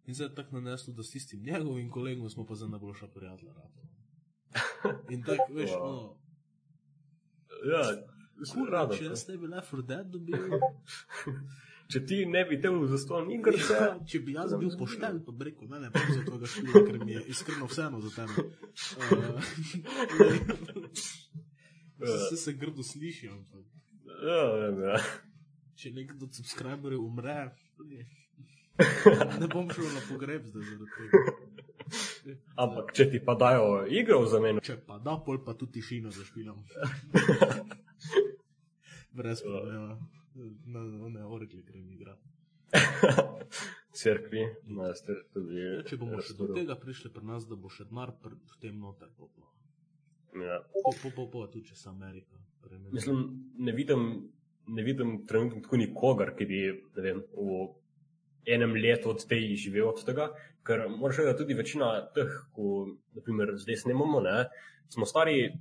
[0.06, 3.54] In zdaj je tako naneslo, da s tistim njegovim kolegom smo pa za najboljša prijatelja.
[5.10, 5.84] In tako, veš, Wow.
[5.84, 6.18] no,
[7.66, 7.82] Ja,
[8.54, 8.96] Kurva, rado.
[8.96, 10.38] če jaz ne bi Left 4 Dead dobil,
[11.92, 15.32] Če ti ne bi tel za ston igrice, Ja, če bi jaz bil pošten, pa
[15.32, 18.34] bi rekel, ne, ne, pa za tvojega študija, ker mi je iskreno vseeno za tebe.
[21.98, 23.66] Uh, Vse se grdo sliši, ampak
[24.24, 25.00] ja, vem, ja.
[25.78, 27.38] če nekdo od subscriberjev umre,
[29.40, 31.22] ne, bom šel na pogreb zdaj zaradi tega.
[32.60, 36.12] Ampak če ti pa dajo igro v zameno, Če pa da, pol pa tudi tišino
[36.12, 36.60] zašpilam.
[39.18, 39.96] Brez problema.
[40.68, 42.28] Na one orgle grem igrati.
[43.98, 44.92] crkvi, na
[45.34, 45.58] tudi.
[45.62, 48.78] Ja, če bomo še do tega prišli pri nas, da bo še denar v tem
[48.80, 49.10] noter.
[50.38, 50.60] Ja.
[50.74, 52.38] Po, po, po, po, tudi če se Amerika.
[52.92, 53.24] Mislim,
[53.58, 54.08] ne vidim,
[54.68, 56.62] ne vidim trenutno tako nikogar, ki bi
[56.96, 57.68] vem, v
[58.48, 60.30] enem letu od tej živel od tega,
[60.68, 64.46] ker moraš vedeti, da tudi večina teh, ko naprimer, zdaj snemamo, ne,
[64.94, 65.52] smo stari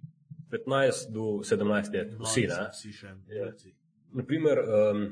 [0.51, 2.47] 15 do 17 let, vsi.
[2.51, 2.69] Ne.
[2.73, 3.17] Vsi še Ja.
[3.17, 3.75] mladi.
[4.17, 5.03] Naprimer, um,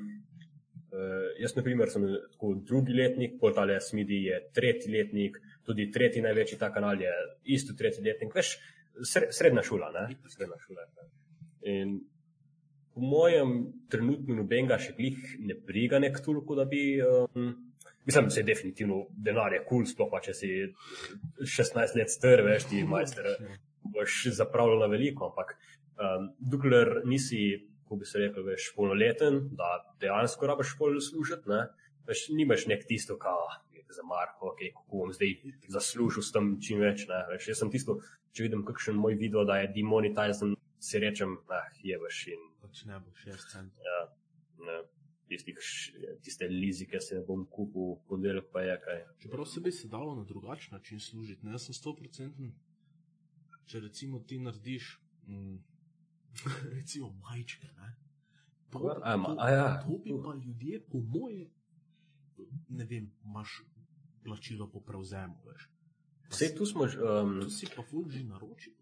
[0.94, 6.22] uh, jaz naprimer, sem tako drugi letnik, pol tale Smidi je tretji letnik, tudi tretji
[6.22, 7.11] največji ta kanal je
[7.57, 8.54] isto tretji letnik, veš,
[9.02, 10.07] sre, srednja šola, ne?
[10.30, 10.87] Srednja šola.
[10.87, 11.11] Ne?
[11.64, 12.00] In
[12.94, 13.55] po mojem
[13.90, 16.83] trenutno nobenega še glih ne briga nek toliko, da bi.
[17.03, 17.55] Um,
[18.05, 20.48] Mislim, da se definitivno denar je kul, cool, sploh pa če si
[21.40, 23.31] 16 let star, veš, ti majster
[23.94, 27.40] boš zapravljal veliko, ampak um, dokler nisi,
[27.85, 29.70] kako bi se rekel, veš, polnoleten, da
[30.05, 31.62] dejansko rabiš pol služiti, ne,
[32.09, 33.33] veš, nimaš nek tisto, ka
[33.94, 35.37] za Marko, okay, kako bom zdaj
[35.70, 38.00] zaslužil s tem čim več, ne, veš, jaz sem tisto,
[38.35, 42.85] če vidim kakšen moj video, da je demonetizen, si rečem, ah, je veš in Pač
[42.85, 43.85] ne bo 6 centov.
[44.59, 44.77] ne,
[45.29, 45.57] tistih,
[46.20, 49.01] tiste lizike se bom kupil, ponedeljek pa je kaj.
[49.18, 52.51] Čeprav se bi se dalo na drugačen način služiti, ne jaz sem 100%.
[53.64, 54.90] Če recimo ti narediš,
[55.27, 55.57] mm,
[56.77, 57.94] recimo majčke, ne.
[58.70, 58.99] To, Kva?
[59.03, 59.66] A, ma- to, a ja.
[59.81, 61.49] to bi pa ljudje, po moje,
[62.68, 63.62] ne vem, imaš
[64.25, 65.68] plačilo po prevzemu, veš.
[66.31, 68.73] Vse tu smo, že, um, Tu si pa ful že naročil.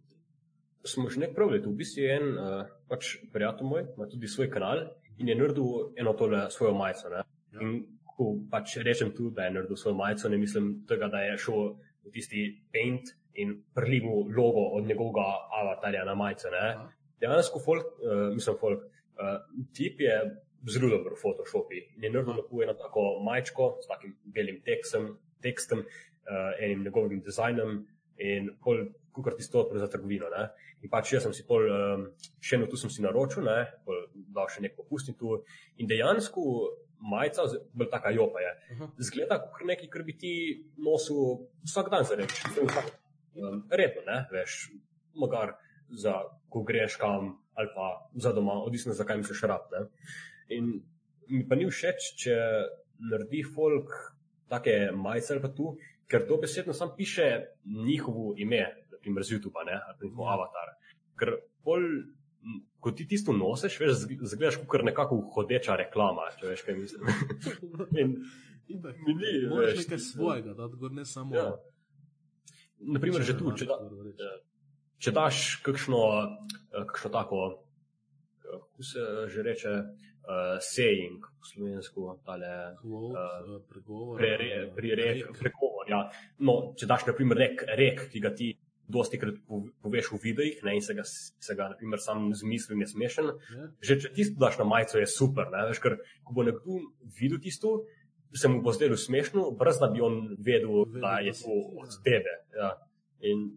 [0.85, 4.51] Smo že nek pravili, v bistvu je en uh, pač prijatelj moj, ima tudi svoj
[4.51, 4.87] kanal
[5.19, 7.09] in je naredil eno tole svojo majico.
[7.09, 7.23] Ne?
[7.53, 7.61] Ja.
[7.63, 7.83] In
[8.17, 11.75] ko pač rečem tu, da je naredil svojo majico, ne mislim tega, da je šel
[12.03, 15.27] v tisti paint in prilivu logo od njegovega
[15.63, 16.51] avatarja na majico.
[16.51, 16.65] Ne?
[16.75, 16.89] Aha.
[17.23, 19.39] Dejansko folk, uh, mislim folk, uh,
[19.77, 20.17] tip je
[20.71, 25.15] zelo dober v Photoshopu in je naredil lahko eno tako majčko s takim belim tekstom,
[25.43, 27.85] tekstom uh, enim njegovim dizajnom
[28.19, 30.31] in pol, kukar ti stopil za trgovino.
[30.33, 30.49] Ne?
[30.83, 32.07] In pač jaz sem si pol, um,
[32.41, 35.39] še eno tu sem si naročil, ne, pol dal še nek popustni tu.
[35.83, 36.45] In dejansko
[37.13, 38.89] majica, bolj taka jopa je, Aha.
[39.09, 40.33] zgleda kot nekaj, kar bi ti
[40.79, 42.55] nosil vsak dan za reči.
[43.33, 44.71] Um, redno, ne, veš,
[45.19, 45.57] mogar
[45.89, 46.19] za,
[46.53, 49.69] ko greš kam ali pa za doma, odvisno zakaj misliš rab.
[49.73, 49.85] Ne.
[50.57, 50.71] In
[51.29, 52.37] mi pa ni všeč, če
[53.11, 53.93] naredi folk
[54.49, 55.75] take majice ali pa tu,
[56.09, 57.29] ker to besedno sam piše
[57.65, 58.65] njihovo ime,
[59.03, 60.35] naprimer z YouTube, ne, ali pa njihov Ja.
[60.35, 60.69] avatar.
[61.19, 66.47] Ker pol, m, ko ti tisto nosiš, veš, zg- zgledaš kot nekako hodeča reklama, če
[66.49, 67.03] veš, kaj mislim.
[68.01, 68.17] In,
[68.69, 71.35] Itak, Mi ni, Moraš veš, nekaj svojega, da ne samo.
[71.35, 71.49] ja.
[72.79, 73.77] Naprimer, že tu, če, da,
[74.99, 75.99] če daš kakšno,
[76.73, 77.41] eh, kakšno tako,
[78.39, 79.73] eh, kako se že reče,
[80.23, 82.77] uh, saying po slovensko, tale.
[82.81, 84.19] Quote, eh, uh, pregovor.
[84.19, 85.39] Prere, eh, prirek, rek.
[85.39, 85.91] pregovor.
[85.91, 86.01] Ja.
[86.39, 88.53] No, če daš, na primer, nek rek, ki ga ti
[88.93, 92.77] dosti krat po- poveš v videih ne, in se ga, se ga naprimer, sam zmisli
[92.77, 93.67] in je smešen, Ja.
[93.81, 95.49] že če tisto daš na majico, je super.
[95.51, 96.79] Ne, veš, ker ko bo nekdo
[97.17, 97.83] videl tisto,
[98.33, 101.89] se mu bo zdelo smešno, brez da bi on vedel, Vedel, da je to od
[101.89, 101.99] ja.
[102.03, 102.33] tebe.
[102.57, 102.71] Ja.
[103.23, 103.49] In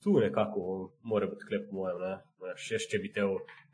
[0.00, 0.62] tu nekako
[1.02, 1.98] mora biti klep, po mojem.
[2.00, 2.14] Ne.
[2.56, 3.24] Še če bi te,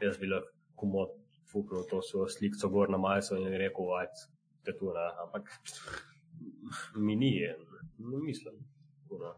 [0.02, 1.12] jaz bi lahko komod
[1.52, 4.24] fuknil to svojo sliko gor na majico in rekel, ajde,
[4.64, 5.04] te tu, ne.
[5.22, 5.46] ampak
[6.96, 7.30] mi ni,
[7.98, 8.54] ne mislim.
[9.10, 9.34] No.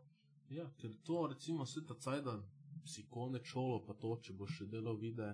[0.50, 2.36] Ja, ker to, recimo, se ta caj, da
[2.86, 5.32] si konec šolo, pa to, če boš še delal vide,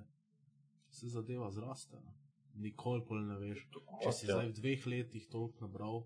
[0.91, 1.97] se zadeva zraste.
[1.97, 2.15] ne.
[2.55, 3.63] Nikoli pol ne veš.
[4.03, 6.03] Če si zdaj v dveh letih toliko nabral,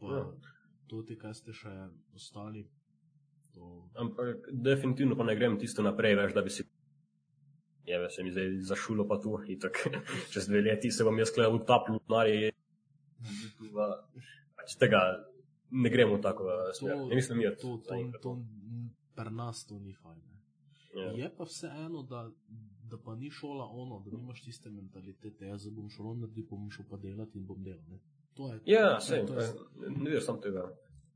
[0.00, 0.24] pa Ja.
[0.86, 1.70] to ti, kaj ste še
[2.14, 2.64] ostali.
[3.54, 6.66] To, Ampak definitivno pa ne grem tisto naprej, veš, da bi si.
[7.86, 9.90] Je, veš, se mi zdaj za šulo pa tu, in tako
[10.32, 12.52] čez dve leti se bom jaz kle utapljal v narje.
[14.56, 15.00] Pač tega
[15.70, 16.96] ne gremo v tako smer.
[17.08, 18.38] Ne mislim, da to, to, to,
[19.14, 20.20] pri nas to ni fajn.
[20.94, 21.12] Ja.
[21.14, 22.30] Je pa vseeno, da,
[22.90, 26.84] da pa ni šola ono, da nimaš tiste mentalitete, jaz bom šolo naredil, bom šel
[26.90, 27.84] pa delati in bom delal.
[27.90, 27.98] Ne.
[28.34, 29.48] To je, Ja, to, sej, to je,
[29.98, 30.64] ne veš sam tega.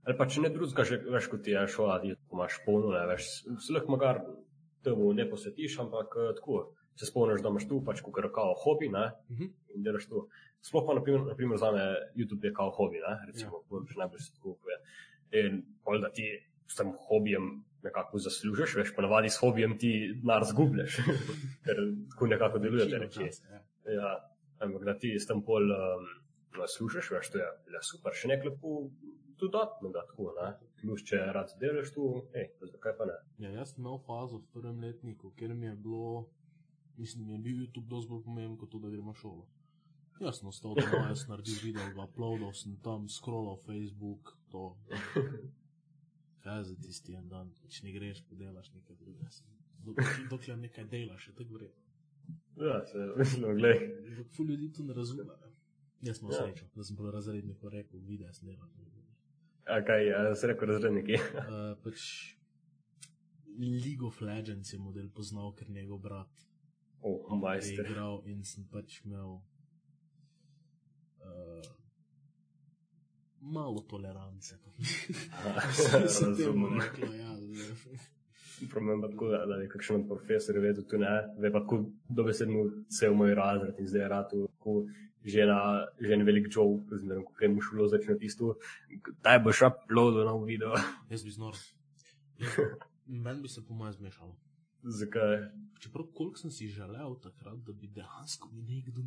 [0.04, 3.28] Ali pa če ne drugega, že veš, kot je šola, ti imaš polno, ne veš,
[3.62, 4.18] se lahko magar
[4.82, 8.88] temu ne posvetiš, ampak eh, tako se spomniš, da imaš tu pač kot kao hobi,
[8.92, 9.46] ne, Mhm.
[9.76, 10.26] in delaš tu.
[10.62, 13.85] Sploh pa, naprimer, naprimer za me YouTube je kao hobi, ne, recimo, ja.
[13.98, 14.79] najbolj se tako pove.
[15.40, 16.27] In pol, da ti
[16.68, 20.98] s tem hobijem nekako zaslužiš, veš, ponavadi s hobijem ti denar zgubljaš,
[21.64, 23.31] ker tako nekako deluje te reči.
[23.51, 23.62] ja.
[23.92, 24.11] Ja,
[24.62, 26.07] ampak da ti s tem pol um,
[26.77, 28.77] služiš, veš, to je le super, še nekaj lepo
[29.42, 30.53] dodatnega, tako, ne.
[30.83, 33.18] Plus, če rad delaš tu, hej, zakaj pa ne.
[33.42, 36.29] Ja, jaz sem imel fazo v prvem letniku, kjer mi je bilo,
[37.03, 39.48] mislim, mi je bil YouTube dosti bolj pomemben kot to, da gremo šolo.
[40.22, 44.68] Jaz sem ostal doma, jaz sem naredil video, uploadal sem tam, scrollal Facebook, to.
[46.44, 49.30] Kaj je za tisti en dan, če ne greš, pa delaš nekaj drugega.
[50.30, 51.82] Dokler, nekaj delaš, je tako vredno.
[52.62, 53.78] Ja, se mislim, glej.
[54.12, 55.24] Ampak ful ljudi to ne razume.
[56.02, 56.38] Jaz sem Ja.
[56.38, 58.68] srečo, da sem bil razrednik, ko rekel, video sem delal.
[59.66, 61.14] A kaj, a si rekel razredniki?
[61.14, 62.06] Uh, pač
[63.58, 66.46] League of Legends je model poznal, ker njegov brat
[67.00, 67.87] oh, je majster.
[67.87, 69.40] igral in sem pač imel
[71.24, 71.62] uh,
[73.40, 74.56] malo tolerance.
[75.92, 76.80] Razumem.
[77.18, 77.37] ja.
[78.70, 82.64] Problem pa tako, da, da je kakšen profesor vedel, tu ne, ve pa kako dobesedno
[82.98, 84.85] cel moj razred in zdaj je rad, ko
[85.24, 88.56] že na, že en velik joke, znam, ko grem v šolo, začne tisto,
[89.22, 90.74] daj boš uploadil nov video.
[91.11, 91.54] Jaz bi znor.
[93.24, 94.35] Meni bi se po mojem zmešalo.
[94.83, 95.37] Zakaj?
[95.81, 99.03] Čeprav koliko sem si želel takrat, da bi dejansko mi nekdo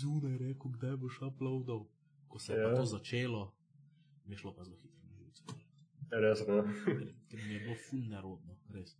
[0.00, 1.86] zunaj rekel, kdaj boš uploadal.
[2.28, 2.74] Ko se je Ja.
[2.76, 3.54] to začelo,
[4.24, 5.54] mi je šlo pa zelo hitro.
[6.10, 6.62] Res, ne.
[6.84, 8.96] Ker, ker mi je bilo ful nerodno, res.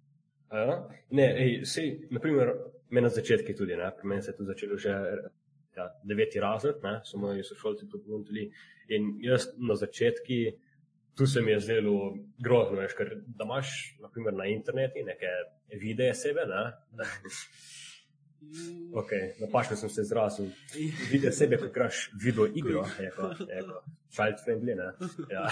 [0.49, 0.88] A Ja?
[1.11, 2.55] Ne, ej, sej, naprimer,
[2.91, 4.88] me na začetku tudi, ne, pri meni se je to začelo že
[5.77, 8.51] ja, deveti razred, ne, so moji sošolci to ponudili.
[8.88, 10.38] In jaz na začetku,
[11.18, 13.70] tu se mi je zdelo grozno, veš, ker da imaš,
[14.02, 15.33] naprimer, na internetu neke
[15.83, 16.62] videe sebe, ne,
[19.00, 20.52] ok, napačno sem se izrazil,
[21.11, 23.83] videe sebe, ko igraš video igro, je ko, je ko,
[24.14, 24.92] child friendly, ne,
[25.35, 25.48] ja.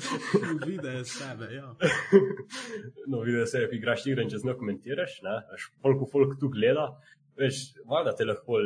[0.66, 1.74] Videe sebe, ja.
[3.10, 6.48] no, videl se, ko igraš igre in če znov komentiraš, ne, veš, koliko folk tu
[6.56, 6.88] gleda,
[7.40, 8.62] veš, valjda te lahko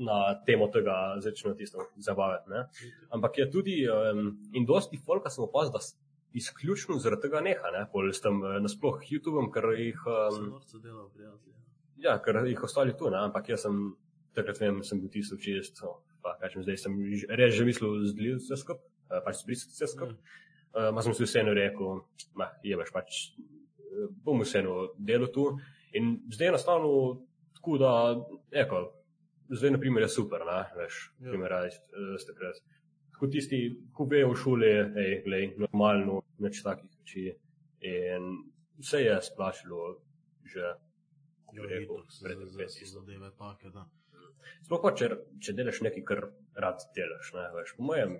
[0.00, 2.64] na temo tega začne tisto zabavati, ne.
[3.16, 5.82] Ampak je tudi, um, in dosti folka sem opazil, da
[6.34, 11.08] izključno zaradi tega neha, ne, pol s tem eh, nasploh YouTubeom, ker jih, um, delal,
[11.14, 11.56] prijatelj.
[12.04, 13.80] ja, ker jih ostali tu, ne, ampak jaz sem,
[14.36, 16.96] takrat vem, sem bil tisto čist, oh, pa kažem, zdaj sem
[17.40, 20.14] res že mislil zdlil vse skup, eh, pač zbrisati vse skup.
[20.70, 22.04] Uh, ma sem si vseeno rekel,
[22.38, 23.16] ma, je veš pač,
[24.22, 25.48] bom vseeno delal tu.
[25.98, 26.90] In zdaj je enostavno
[27.56, 27.90] tako, da,
[28.62, 28.84] eko,
[29.50, 31.24] zdaj na primer je super, ne, veš, Ja.
[31.24, 31.30] ja.
[31.30, 31.52] primer,
[32.16, 32.56] z takrat.
[33.10, 33.58] Tako tisti,
[33.92, 37.26] ko vejo v šoli, hej, glej, normalno, nič takih reči.
[37.82, 38.30] In
[38.78, 40.00] vse je splačilo
[40.44, 40.64] že,
[41.52, 42.86] bi rekel, pred za- za- desetimi.
[42.86, 43.84] so zadeve take, da.
[44.62, 45.06] Sploh pa, če,
[45.38, 46.20] če delaš nekaj, kar
[46.56, 48.16] rad delaš, ne, veš, po mojem,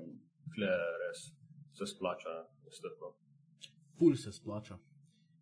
[0.55, 1.33] tle res
[1.73, 2.35] se splača,
[2.71, 3.15] strpno.
[3.95, 4.79] Ful se splača.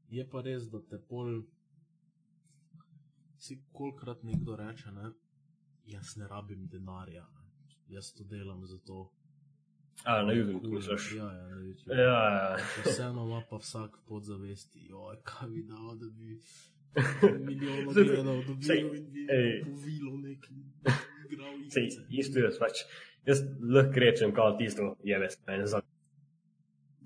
[0.08, 1.42] Je pa res, da te pol.
[3.38, 5.10] Si kolikrat nekdo reče, ne,
[5.88, 7.46] jaz ne rabim denarja, ne.
[7.88, 9.08] jaz to delam zato.
[10.04, 11.12] A, na YouTube Kul, misliš?
[11.16, 11.94] Ja, ja, na.
[11.94, 12.56] Ja, ja.
[12.86, 16.38] Vseeno ima pa vsak podzavesti, joj, kaj bi dal, da bi
[17.48, 19.62] milijon gledal, sej, dobil in bi ej.
[19.64, 20.54] povilo neki
[21.68, 22.06] Sej, igrice.
[22.08, 22.84] isto je, pač,
[23.26, 25.82] jaz lahko rečem, kao tisto, je ves, meni za.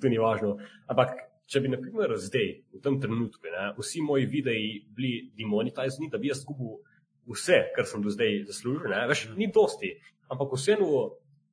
[0.03, 0.57] To ni važno.
[0.90, 1.16] Ampak,
[1.47, 6.21] če bi, na primer, zdaj, v tem trenutku, ne, vsi moji videi bili demonetizirani, da
[6.21, 6.81] bi jaz izgubil
[7.30, 9.92] vse, kar sem do zdaj zaslužil, ne, veš, ni dosti,
[10.32, 10.88] ampak vseeno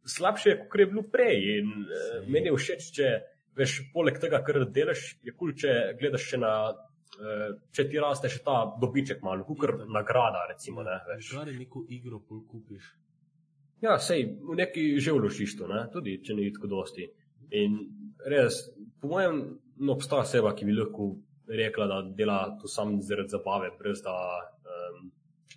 [0.10, 1.60] slabše, kot je bilo prej.
[1.60, 3.10] In uh, meni je všeč, če,
[3.60, 6.54] veš, poleg tega, kar delaš, je kul, cool, če gledaš še na.
[7.20, 9.88] eh, Če ti raste še ta dobiček, malo, kot Itak.
[9.92, 10.84] nagrada, recimo.
[10.86, 11.34] Ne, veš.
[11.36, 12.86] Kaj neko igro kupiš?
[13.82, 15.88] Ja, sej v neki že vložiš to, ne?
[15.92, 17.08] tudi če ni tako dosti.
[17.56, 17.78] In
[18.28, 18.62] res,
[19.02, 21.16] po mojem, ne obstaja oseba, ki bi lahko
[21.50, 25.10] rekla, da dela to sam zaradi zabave, brez da um,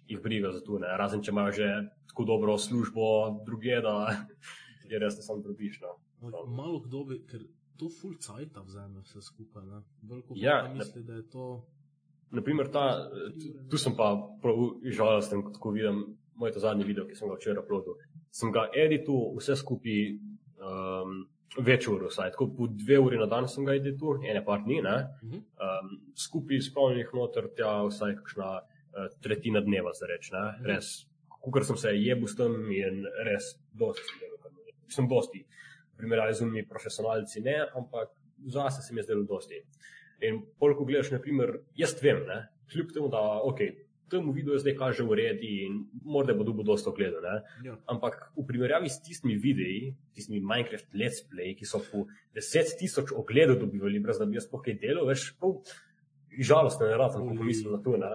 [0.06, 0.78] jih briga za to.
[0.78, 0.92] Ne?
[0.98, 1.68] Razen če imajo že
[2.08, 3.08] tako dobro službo
[3.46, 3.96] druge, da
[4.90, 5.80] je res, da sam drobiš.
[5.80, 5.96] No.
[6.22, 7.44] Ampak Malo kdo bi, ker
[7.80, 9.64] to full cajt vzame vse skupaj.
[9.66, 9.82] ne.
[10.02, 11.64] Veliko Ja, ja, misli, da je to.
[12.32, 13.10] Naprimer, ta,
[13.70, 16.04] tu sem pa prav žalosten, ko vidim
[16.40, 17.98] moj zadnji video, ki sem ga včeraj uploadil.
[18.32, 19.98] Sem ga editil vse skupaj
[20.62, 21.18] um,
[21.60, 24.80] več ur, vsaj tako po dve uri na dan sem ga editil, ene pa dni,
[24.84, 24.96] ne.
[25.24, 25.42] Mhm.
[25.60, 28.52] Um, skupaj spravljenih noter, tja vsaj kakšna
[29.22, 30.42] tretjina dneva, za reč, ne.
[30.68, 30.92] Res,
[31.42, 34.56] kukor sem se jebil s tem in res dosti sem delal.
[34.92, 35.44] Sem dosti.
[35.96, 38.10] Primerjavi z unimi profesionalci ne, ampak
[38.52, 39.62] zase se mi je zdelo dosti.
[40.22, 43.60] In pol, ko gledaš, naprimer, jaz vem, ne, kljub temu, da ok,
[44.12, 47.24] temu videu zdaj kaže v redu in morda bo dubo dosto gledal,
[47.64, 47.78] Ja.
[47.88, 52.04] ampak v primerjavi s tistimi videi, tistimi Minecraft Let's Play, ki so po
[52.36, 55.62] 10 tisoč ogledov dobivali, brez da bi jaz sploh kaj delal, veš, pol
[56.38, 58.12] žalostno je rad, ko pomislim na to, boli.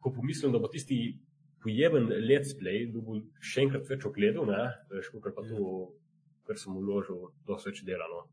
[0.00, 0.98] ko pomislim, da bo tisti
[1.62, 5.68] pojeben Let's Play dobil še enkrat več ogledov, ne, veš, kot pa to,
[6.44, 8.26] kar sem vložil, dosti več delano.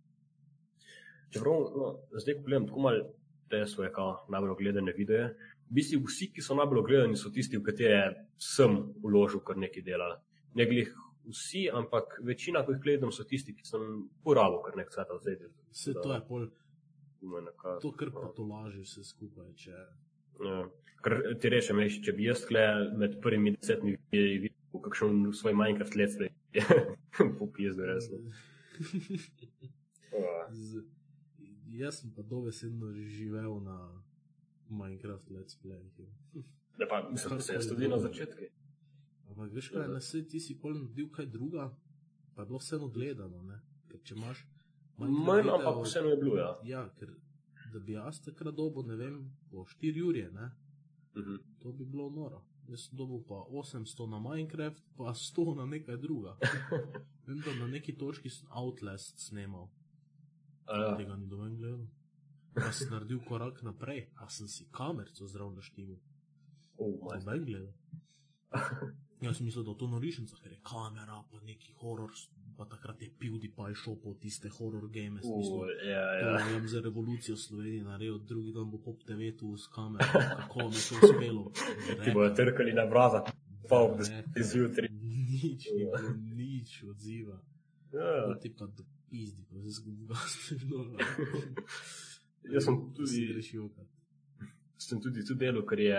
[1.32, 3.08] Čeprav, no, zdaj, ko gledam tako malo
[3.52, 3.91] te svoje
[4.32, 5.30] najbolj ogledane videe,
[5.72, 9.84] v bistvu vsi, ki so najbolj ogledani, so tisti, v katere sem vložil kar nekaj
[9.88, 10.10] dela.
[10.60, 10.91] Ne glih
[11.32, 13.86] vsi, ampak večina, ko jih gledam, so tisti, ki sem
[14.24, 15.52] porabil kar nekaj cveta zdaj.
[15.72, 16.48] Vse to je pol,
[17.22, 19.52] Nekako, to kar pa to laži vse skupaj.
[19.56, 19.76] Če...
[20.42, 20.64] Ja.
[21.06, 22.64] Ker ti rečem, lej, če bi jaz tle
[22.98, 26.34] med prvimi desetimi videi videl kakšen svoj Minecraft let's play,
[27.40, 28.10] popizdo res.
[30.12, 30.48] Ja.
[30.52, 30.84] Z...
[31.72, 34.04] Jaz sem pa dobesedno živel na
[34.70, 35.92] Minecraft Let's Play.
[36.78, 38.42] Da pa mislim, da se je tudi na začetku.
[39.30, 41.68] Ampak veš kaj, na svet ti si pol naredil kaj druga,
[42.36, 43.44] pa je bilo vseeno gledano.
[43.44, 43.60] Ne?
[43.88, 44.42] Ker če imaš
[45.10, 46.52] Manj, ampak vseeno je bilo, ja.
[46.64, 47.10] Ja, ker
[47.74, 49.18] da bi jaz takrat dobil, ne vem,
[49.50, 50.52] po 4 ure, ne?
[51.16, 51.36] Mhm.
[51.60, 52.46] to bi bilo noro.
[52.70, 56.38] Jaz sem dobil pa 800 na Minecraft, pa 100 na nekaj druga.
[57.28, 59.70] Vem, da na neki točki sem Outlast snemal,
[60.72, 61.88] Uh, tega ni domen gledal.
[62.54, 65.98] Pa sem naredil korak naprej, a sem si kamerco zdrav naštel.
[66.78, 67.10] oh.
[67.12, 67.74] Noben gledal.
[69.22, 72.12] Jaz sem mislil, da to norišnica, ker je kamera, pa neki horor,
[72.62, 75.17] pa takrat je PewDiePie šel po tiste horror game.
[75.26, 76.62] Uh, ja, To ja.
[76.62, 80.06] je za revolucijo Slovenije naredil, drugi dan bo pop TV tu s kamero,
[80.38, 81.52] kako mi je to uspelo.
[82.06, 83.26] Ti bojo trkali na vrata,
[83.69, 84.89] pa ob Rekal, desetih zjutraj.
[84.93, 85.67] Nič,
[86.41, 87.41] nič odziva.
[87.93, 88.38] Ja.
[88.38, 90.86] Ti pa do pizdi, pa se zgubi gasno.
[92.54, 93.69] Jaz sem tudi, rešil.
[94.78, 95.97] sem tudi tu delal, ker je,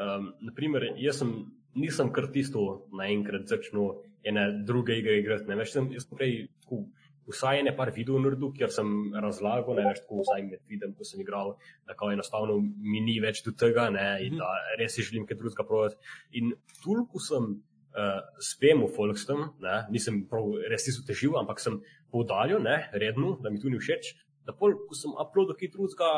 [0.00, 1.30] um, naprimer, jaz sem,
[1.76, 5.48] nisem kar tisto naenkrat začel ene druge igre igrati.
[5.50, 6.84] Ne veš, sem, jaz prej tako,
[7.28, 11.06] vsaj ene par videov naredil, kjer sem razlagal, ne veš, tako vsaj med videm, ko
[11.08, 11.54] sem igral,
[11.88, 15.38] da kao enostavno mi ni več do tega, ne, in da res si želim kaj
[15.40, 15.96] drugega provati.
[16.40, 21.80] In toliko sem uh, spemu Folkstom, ne, nisem prav res tisto težil, ampak sem
[22.12, 24.12] poudaril, ne, redno, da mi tu ni všeč,
[24.44, 26.10] da pol, ko sem uploadil kaj drugega,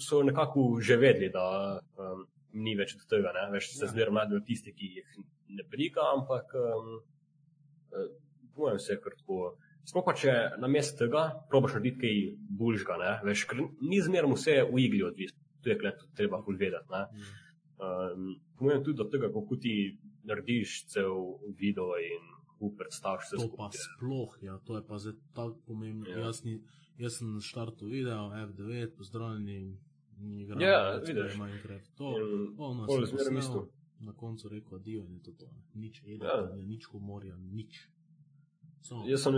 [0.00, 2.26] so nekako že vedeli, da um,
[2.58, 3.92] ni več do tega, ne, veš, se Ja.
[3.92, 5.22] zmeraj najdejo tisti, ki jih
[5.60, 6.98] ne briga, ampak um,
[8.54, 9.56] pojem se kar tako.
[9.88, 12.18] Sploh pa če na mestu tega probaš narediti kaj
[12.60, 16.42] boljšega, ne, veš, ker ni zmeraj vse v igri odvisno, to je kle, tudi treba
[16.44, 17.06] bolj vedeti, ne.
[17.80, 18.26] Um,
[18.60, 19.72] Pomenem tudi do tega, kako ti
[20.28, 21.14] narediš cel
[21.56, 22.28] video in
[22.76, 23.78] predstaviš vse To pa skupaj.
[23.80, 26.04] sploh, ja, to je pa zdaj tako pomembno.
[26.10, 26.26] Ja.
[26.26, 26.58] Jaz, ni,
[27.00, 29.78] jaz sem na štartu video, F9, pozdravljeni,
[30.20, 30.60] ni igral.
[30.62, 31.38] Ja, Play vidiš.
[31.40, 31.94] Minecraft.
[31.96, 33.68] To, In ono pol sem isto.
[34.00, 35.46] Na koncu rekel, adijo in je to to.
[35.74, 36.08] Nič Ja.
[36.14, 37.88] editanja, nič humorja, nič.
[38.80, 39.34] Samo, Jaz sem,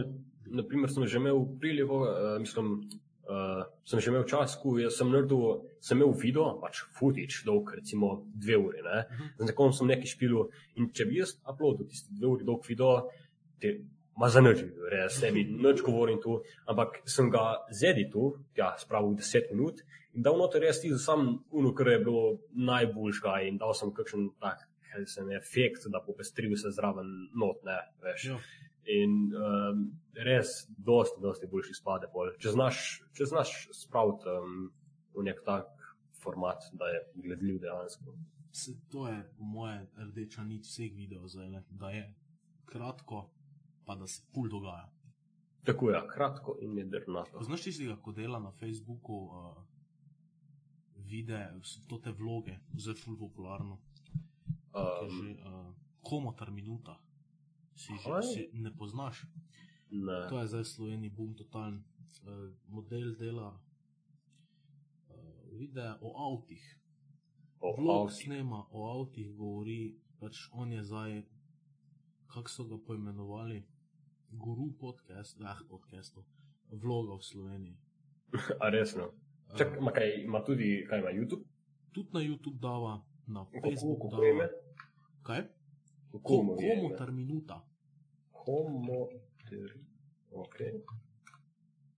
[0.46, 2.86] naprimer, sem že imel prilivo, uh, mislim,
[3.26, 8.22] uh, sem že imel čas, ko sem naredil, sem imel video, pač footage, dolg, recimo
[8.34, 9.02] dve uri, ne.
[9.10, 9.26] Mhm.
[9.38, 10.46] Z nekom sem nekaj špilil
[10.76, 13.08] in če bi jaz uploadil tisti dve uri dolg video,
[13.58, 13.80] te
[14.16, 18.74] ma za nič, bil, res, ne bi nič govoril tu, ampak sem ga zeditil, ja,
[18.78, 23.56] spravil 10 minut in dal noter res tisto sam uno, kar je bilo najboljšega in
[23.60, 27.08] dal sem kakšen tak, kaj se mi efekt, da popestril se zraven
[27.38, 28.28] not, ne, veš.
[28.28, 28.38] Ja.
[28.92, 29.82] In um,
[30.26, 32.08] res, dosti, dosti boljši spade.
[32.12, 32.32] Pol.
[32.42, 32.80] Če znaš,
[33.14, 34.64] če znaš spraviti um,
[35.14, 35.70] v nek tak
[36.22, 38.16] format, da je gledljiv dejansko.
[38.52, 42.02] Se, to je po moje rdeča nit vseh videov, zdaj, ne, da je
[42.68, 43.22] kratko,
[43.84, 44.88] pa da se pul dogaja.
[45.64, 47.38] Tako je, kratko in jedrnato.
[47.38, 49.62] Poznaš tistega, ko dela na Facebooku uh,
[50.96, 51.46] videe,
[51.88, 53.78] to te vloge, zdaj ful popularno,
[54.72, 55.68] Um, že uh,
[56.00, 56.96] komotar minuta.
[57.76, 58.24] Si, že, Kaj?
[58.24, 59.28] si ne poznaš.
[59.92, 60.24] Ne.
[60.32, 61.84] To je zdaj Sloveniji boom totalen.
[62.24, 63.60] Uh, model dela uh,
[65.52, 66.64] videa o avtih.
[67.60, 68.24] O Vlog avtih.
[68.24, 71.20] snema o avtih, govori, pač on je zdaj,
[72.32, 73.60] kako so ga poimenovali,
[74.32, 76.24] guru podcast, ah, podcastov,
[76.72, 77.76] vloga v Sloveniji.
[78.58, 79.12] A resno.
[79.52, 81.44] Čak, ima, kaj, ima tudi, kaj ima YouTube?
[81.92, 82.94] tudi na YouTube dava,
[83.26, 84.48] na Facebooku kako ime?
[85.22, 85.42] Kaj?
[86.10, 86.96] Kako mu je Komu ime?
[86.96, 87.60] tar minuta?
[88.34, 89.08] Homo.
[89.44, 89.76] ter-
[90.32, 90.80] Okay.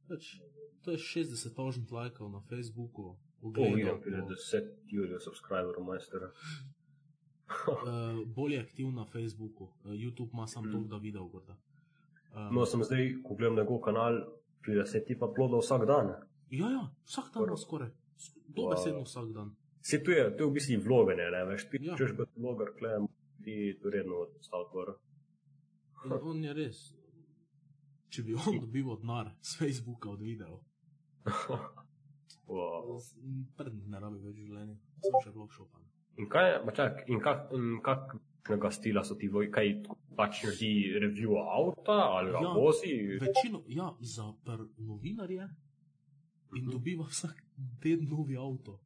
[0.04, 0.42] Pač,
[0.82, 3.14] to je 60 tožnih lajkov na Facebooku.
[3.36, 6.28] To ogledov vidim, po- ker je 10 ljudi subscriberov majstera.
[7.68, 7.78] uh,
[8.26, 10.72] bolj je aktiv na Facebooku, uh, YouTube ima samo Mm.
[10.72, 11.54] toliko, da video gorda.
[12.34, 14.16] Um, No, sem zdaj, ko gledam njegov kanal,
[14.60, 16.06] pride se ti pa ploda vsak dan.
[16.50, 17.90] ja, ja, vsak dan ima skoraj,
[18.48, 19.04] dobesedno Wow.
[19.04, 19.54] vsak dan.
[19.82, 21.92] Se to je, to je v bistvu vloganje, ne veš, ti Ja.
[21.92, 21.96] ja.
[21.96, 23.06] češ biti vloger, klem,
[23.44, 24.94] ti to redno staviti gor.
[26.04, 26.78] In on je res.
[28.08, 30.60] Če bi on dobival denar z Facebooka od videov,
[32.46, 33.00] wow.
[33.56, 35.82] prd ne rabi več življenja, sem še vlog šopan.
[36.16, 37.80] In kaj, je- čak, in kak, in
[38.44, 39.68] kakšnega stila so ti vlogi, kaj
[40.16, 42.42] pač naredi review avta ali ga Ja.
[42.42, 42.52] ja.
[42.52, 42.92] vozi?
[43.20, 44.32] Večino, ja, za
[44.78, 45.48] novinarje
[46.54, 47.40] in dobiva vsak
[47.80, 48.80] teden novi avto.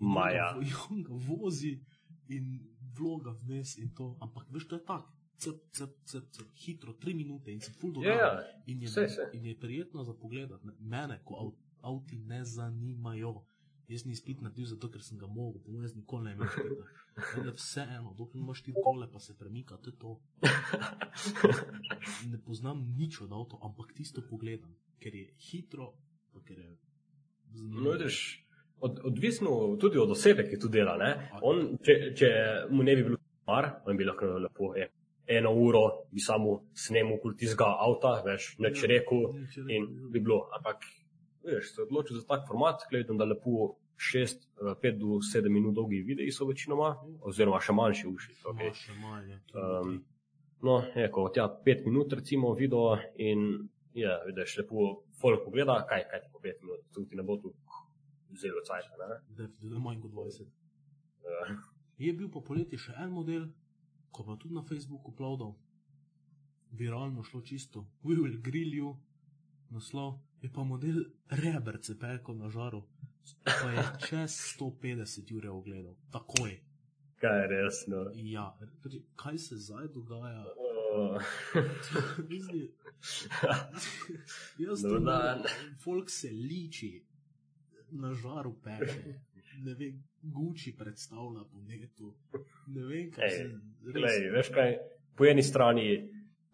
[0.00, 0.48] In Ma on ga ja.
[0.90, 1.78] On ga vozi
[2.28, 2.58] in
[2.98, 5.12] vloga vmes in to, ampak veš, to je tako.
[5.38, 8.32] Cep, cep, cep, cep, hitro, tri minute in se full Ja, dogaja.
[8.32, 8.62] ja.
[8.66, 9.24] In je, saj, saj.
[9.34, 10.50] in je prijetno za pogled.
[10.80, 13.44] Mene, ko av, avti ne zanimajo.
[13.88, 16.86] Jaz nisem spet naredil zato, ker sem ga mogel, po mojem, nikoli ne imel spita.
[17.28, 20.16] Meni je vseeno, dokler imaš ti kole, pa se premika, to je to.
[22.26, 25.92] Ne poznam nič od avto, ampak tisto pogledam, ker je hitro,
[26.32, 26.70] pa ker je
[27.46, 27.92] No, zanimivo.
[27.92, 28.16] vidiš,
[28.80, 30.96] od, odvisno tudi od osebe, ki tu dela.
[30.96, 31.10] Ne?
[31.42, 32.28] On, če, če
[32.70, 33.16] mu ne bi bilo
[33.46, 34.90] mar, on bi lahko lepo je,
[35.28, 35.80] eno uro
[36.12, 39.22] bi samo snemal okoli tistega avta, veš, neč Ja, rekel
[39.68, 40.10] in rekel.
[40.10, 40.42] bi bilo.
[40.52, 40.84] Ampak,
[41.46, 44.48] veš, se odločil za tak format, gledam, da lepo 6,
[44.82, 46.90] 5 do 7 minut dolgi videi so večinoma,
[47.24, 48.36] oziroma še manjši uši.
[48.52, 48.74] Okay.
[48.74, 49.96] Še manj, ja, Um.
[50.64, 54.86] No, je, ko tja 5 minut recimo video in je, vidiš, lepo
[55.20, 57.52] folk pogleda, kaj, kaj ti po 5 minut, tu ti ne bo tu
[58.40, 58.88] zelo cajt.
[59.00, 59.18] Ne?
[59.36, 60.48] Definitivno manj kot 20.
[61.26, 61.56] Uh,
[61.98, 63.46] Je bil pa poleti še en model,
[64.12, 65.54] ko pa tudi na Facebooku uploadal,
[66.76, 68.90] viralno šlo čisto, We will grill you,
[69.72, 72.82] naslov, je pa model rebrce peko na žaru,
[73.44, 76.60] pa je čez 150 ur ogledal, takoj.
[77.16, 78.10] kaj je resno.
[78.14, 78.52] Ja,
[79.16, 80.44] kaj se zdaj dogaja?
[80.88, 81.22] Uh,
[82.30, 82.68] Mislim,
[84.58, 85.38] Jaz Dober to dan.
[85.38, 87.04] ne- Folk se liči,
[87.92, 89.14] na žaru peče.
[89.58, 92.14] Ne vem, Gucci predstavlja po netu.
[92.66, 93.60] Ne vem, kaj Ej, se
[93.92, 94.76] glej, veš kaj,
[95.14, 95.86] po eni strani,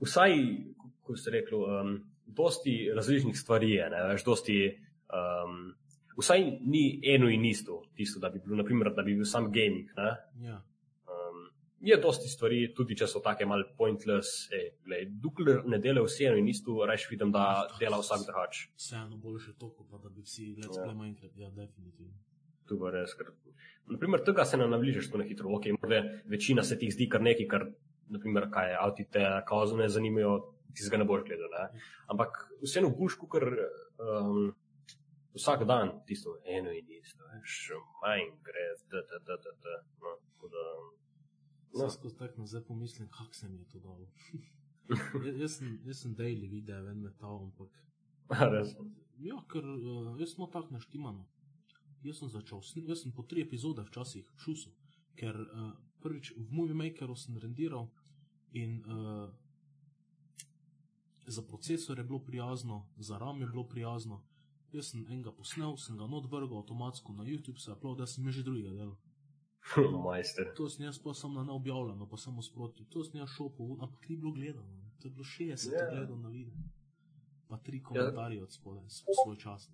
[0.00, 0.34] vsaj,
[1.00, 1.96] kot ste rekli, um,
[2.36, 4.58] dosti različnih stvari je, ne, veš, dosti,
[5.12, 5.74] um,
[6.18, 9.90] vsaj ni eno in isto, tisto, da bi bil, naprimer, da bi bil sam gaming,
[9.96, 10.12] ne.
[10.48, 10.62] Ja,
[11.12, 11.48] Um,
[11.80, 16.24] je dosti stvari, tudi če so take mal pointless, ej, glej, dokler ne dela vse
[16.30, 18.60] eno in isto, reš vidim, da dela vsak drugač.
[18.78, 20.84] vseeno boljše to, pa da bi vsi let's Ja.
[20.86, 21.36] play Minecraft.
[21.36, 22.14] Ja, definitivno.
[22.68, 23.32] Tu pa res, ker,
[23.90, 25.50] naprimer, tega se ne navližeš tako na hitro.
[25.56, 27.66] Ok, morda večina se ti zdi kar nekaj, kar,
[28.08, 30.36] naprimer, kaj avti te kauzo ne zanimajo,
[30.74, 31.52] ti ga ne boš gledal.
[31.58, 31.84] Ne?
[32.12, 34.50] Ampak vseeno boš, kot um,
[35.36, 37.60] vsak dan tisto eno in isto, veš,
[38.02, 39.78] Minecraft, da, da, da, da, da.
[40.02, 40.66] No, tako da,
[41.74, 41.90] No.
[41.90, 44.08] Skozi tako nazaj pomislim, kako se mi je to dalo.
[45.26, 47.70] jaz, jaz, sem, jaz sem daily video ven metal, ampak
[48.52, 48.74] res.
[49.18, 51.24] Ja, ker uh, jaz smo tako naštimano.
[52.02, 54.72] Jaz sem začel, jaz sem po tri epizode včasih šusil,
[55.16, 55.70] ker uh,
[56.02, 57.88] prvič v Movie Makeru sem rendiral
[58.52, 59.30] in uh,
[61.26, 64.22] za procesor je bilo prijazno, za RAM je bilo prijazno.
[64.72, 68.30] Jaz sem enega posnel, sem ga not vrgal avtomatsko na YouTube, se upload, da sem
[68.30, 68.96] že drugega delal.
[70.04, 70.54] Majster.
[70.56, 72.84] To sem jaz pa sem na neobjavljeno, pa samo sproti.
[72.84, 74.82] To sem jaz šel po, ampak ni bilo gledano.
[74.98, 75.78] To je bilo 60 Ja.
[75.78, 75.90] yeah.
[75.96, 76.54] gledal na video.
[77.48, 79.70] Pa tri komentarje od spodaj, svoj čas.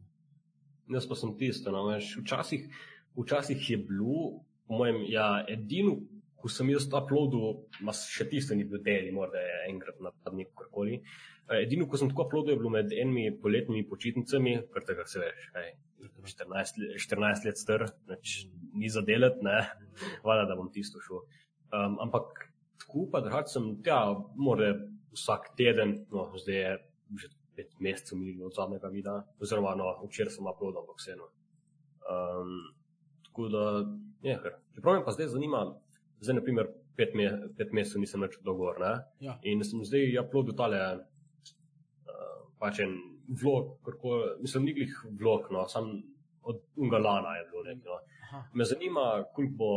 [0.89, 2.69] Jaz pa sem tisto, no, veš, včasih,
[3.17, 5.99] včasih je bilo, po mojem, ja, edino,
[6.39, 10.53] ko sem jaz uploadil, ma še tisto ni bil deli, morda je enkrat na tednik,
[10.59, 11.01] karkoli.
[11.49, 15.23] Eh, Edino, ko sem tako uploadil, je bilo med enimi poletnimi počitnicami, ker tega se
[15.25, 15.49] veš,
[15.99, 16.29] Takrat.
[16.29, 19.57] 14, le- 14 let star, neč, ni za delati, ne,
[20.23, 21.25] hvala, da bom tisto šel.
[21.75, 22.47] Um, ampak
[22.79, 23.99] tako pa drugače sem tja,
[24.37, 24.71] more
[25.17, 26.71] vsak teden, no, zdaj je
[27.19, 31.31] že pet mesecev minilo od zadnjega videa, oziroma no, včeraj sem uploadal, ampak vseeno.
[32.07, 32.53] Um,
[33.27, 33.65] tako da,
[34.23, 34.59] je, ker.
[34.77, 35.65] Čeprav me pa zdaj zanima,
[36.21, 36.67] zdaj naprimer
[36.97, 38.81] pet, me, pet mesecev nisem več dogovor.
[39.21, 39.39] Ja.
[39.45, 42.97] In sem zdaj uploadil tale, uh, pač en
[43.31, 44.09] vlog, kako,
[44.41, 45.91] mislim, ni glih vlog, no, sam
[46.43, 47.85] od Ungalana je bilo nekaj.
[47.87, 47.99] No.
[48.25, 48.43] Aha.
[48.55, 49.71] Me zanima, koliko bo,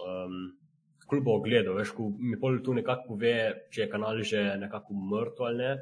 [0.00, 0.38] um,
[1.06, 3.34] koliko bo gledal, veš, ko mi pol tu nekako pove,
[3.70, 5.72] če je kanal že nekako mrtev ali ne.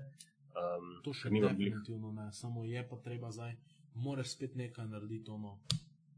[0.53, 3.55] Um, To še glih- definitivno ne, samo je pa treba zdaj,
[3.95, 5.59] moraš spet nekaj narediti, ono.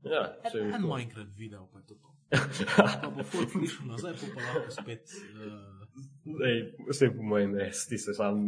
[0.04, 0.82] Ja, En.
[0.82, 2.13] Minecraft video, pa je to to.
[2.30, 5.04] Pa bo folk prišel nazaj, pa lahko spet.
[5.34, 5.84] Uh,
[6.24, 6.54] Zdaj,
[6.88, 8.40] vse po mojem, res ti se sam.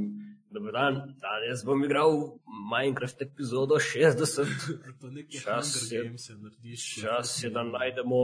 [0.50, 2.38] Dobar dan, danes bom igral
[2.70, 4.46] Minecraft epizodo 60.
[5.00, 6.04] to nekaj Čas je-
[6.38, 6.84] narediš.
[7.02, 8.20] Čas je, da najdemo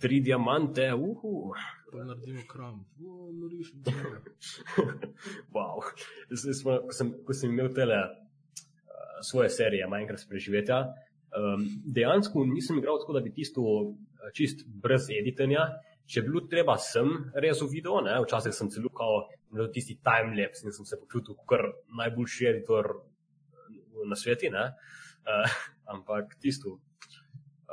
[0.00, 0.88] tri diamante.
[0.94, 1.52] Uhu.
[1.92, 2.82] Pa naredimo kram.
[3.84, 4.20] Tega.
[5.54, 5.84] wow.
[6.30, 10.80] Zdaj smo, ko, sem, ko sem imel tele uh, svoje serije Minecraft preživetja,
[11.36, 13.62] um, dejansko nisem igral tako, da bi tisto
[14.34, 15.66] čist brez editanja.
[16.06, 17.08] Če je bilo treba, sem
[17.40, 18.18] rezal video, ne?
[18.24, 21.62] včasih sem celo kao naredil tisti timelapse in sem se počutil kot
[21.98, 24.50] najboljši editor uh, na svetu.
[24.52, 25.56] Uh,
[25.94, 26.78] ampak tisto.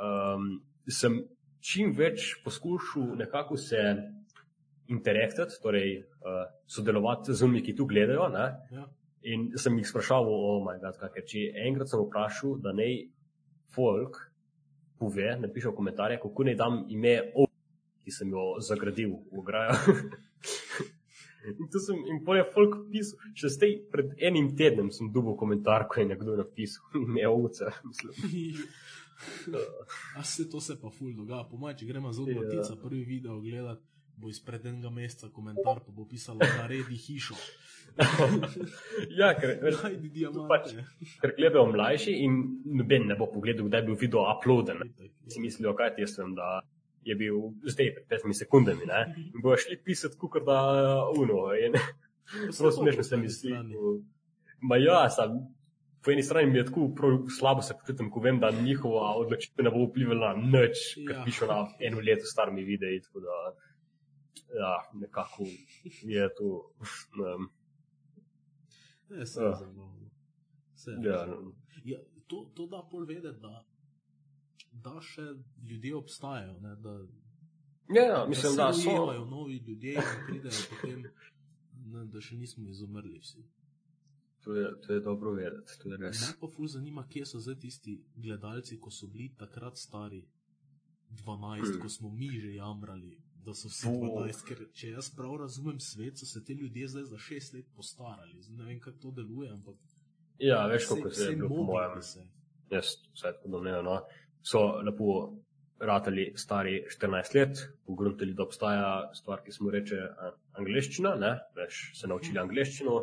[0.00, 1.20] Um, sem
[1.60, 3.82] čim več poskušal nekako se
[4.90, 8.30] interaktati, torej uh, sodelovati z njimi, ki tu gledajo.
[8.32, 8.46] Ne?
[8.72, 8.88] Ja.
[9.30, 13.02] In sem jih sprašal, oh moj bog, kaj če enkrat sem vprašal, da naj
[13.74, 14.16] folk
[15.00, 17.46] pove, napiše v komentarje, kako naj dam ime o,
[18.04, 19.74] ki sem jo zagradil v ograjo.
[21.40, 25.32] In, to sem, in pol je folk pisal, še zdaj pred enim tednom sem dobil
[25.40, 27.70] komentar, ko je nekdo napisal ime ovce.
[27.88, 28.12] Mislim,
[30.16, 31.44] A se to se pa ful dogaja.
[31.44, 32.40] Po mojem, če gremo zelo Ja.
[32.40, 33.84] matica prvi video gledati,
[34.20, 37.36] bo izpred enega meseca komentar, pa bo pisalo, naredi hišo.
[39.20, 40.48] ja, ker, Najdi diamante.
[40.48, 42.36] pač- ker gledajo mlajši in
[42.76, 44.84] noben ne bo pogledal, kdaj je bil video uploaden.
[45.26, 46.60] Si mislijo, kaj ti jaz vem, da
[47.02, 48.86] je bil zdaj pred petimi sekundami.
[48.86, 49.00] Ne?
[49.26, 50.60] In bojo šli pisati, kot da
[51.14, 51.48] uno.
[51.56, 51.78] In
[52.54, 53.54] zelo smešno se mi zdi.
[54.60, 55.38] Ma ja, sam,
[56.04, 56.90] po eni strani mi je tako
[57.30, 61.24] slabo se počutim, ko vem, da njihova odločitev ne bo vplivala na nič, Ja.
[61.24, 63.00] pišo na eno leto starimi videi.
[63.00, 63.38] Da,
[64.54, 65.44] ja, nekako
[66.04, 66.72] je to.
[67.36, 67.50] Um,
[69.10, 69.46] Ne, se Ja.
[69.46, 70.10] je zabavno.
[70.74, 71.52] Se je ja, zabavno.
[71.84, 73.64] Ja, to, to da pol vedeti, da,
[74.72, 75.22] da še
[75.62, 76.60] ljudje obstajajo.
[76.60, 76.92] Ne, da,
[77.90, 78.84] ja, ja, mislim, da da so.
[78.86, 81.02] rojevajo novi ljudje in pridejo potem,
[81.86, 83.42] ne, da še nismo izumrli vsi.
[84.40, 86.20] To je, to je dobro vedeti, to je res.
[86.22, 90.22] Me pa ful zanima, kje so zdaj tisti gledalci, ko so bili takrat stari
[91.10, 91.26] 12,
[91.66, 91.80] Hmm.
[91.82, 94.24] ko smo mi že jamrali, da so vsi Bog.
[94.24, 94.44] 12.
[94.48, 98.42] Ker če jaz prav razumem svet, so se ti ljudje zdaj za 6 let postarali.
[98.42, 99.76] Zdaj ne vem, kako to deluje, ampak
[100.40, 102.00] Ja, veš, kako se je bilo po mojem.
[102.70, 103.96] jaz vse tako domnevam, no,
[104.42, 105.36] so lepo
[105.80, 110.30] ratali stari 14 let, pogruntali, da obstaja stvar, ki se mu reče a,
[110.60, 112.94] angleščina, ne, veš, se naučili angleščino.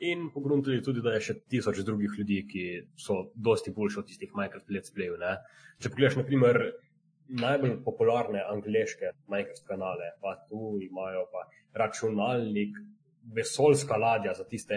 [0.00, 2.64] In pogruntali tudi, da je še tisoč drugih ljudi, ki
[2.96, 5.16] so dosti boljši od tistih Minecraft let's playev.
[5.18, 5.32] ne.
[5.80, 6.60] Če pogledaš, na primer,
[7.28, 11.44] najbolj popularne angleške Minecraft kanale, pa tu imajo pa
[11.84, 12.76] računalnik,
[13.34, 14.74] vesoljska ladja za tiste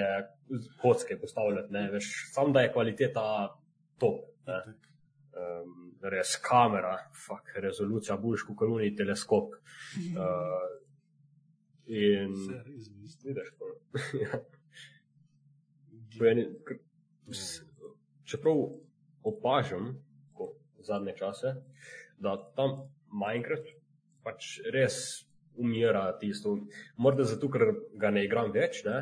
[0.81, 3.25] kocke postavljati, ne, veš, sam da je kvaliteta
[3.99, 4.25] top.
[4.47, 4.63] Ne.
[5.31, 6.95] Um, res kamera,
[7.27, 9.53] fuck, rezolucija, boljš kot koruni teleskop.
[10.17, 10.65] Uh,
[11.85, 12.33] in
[13.23, 13.69] vidiš, ko,
[16.17, 16.47] ko je,
[18.25, 18.63] čeprav
[19.23, 19.93] opažam,
[20.33, 20.51] ko
[20.83, 21.55] zadnje čase,
[22.21, 22.77] da tam
[23.11, 23.67] Minecraft
[24.23, 24.95] pač res
[25.57, 26.53] umira tisto.
[26.97, 27.65] Morda zato, ker
[27.97, 29.01] ga ne igram več, ne?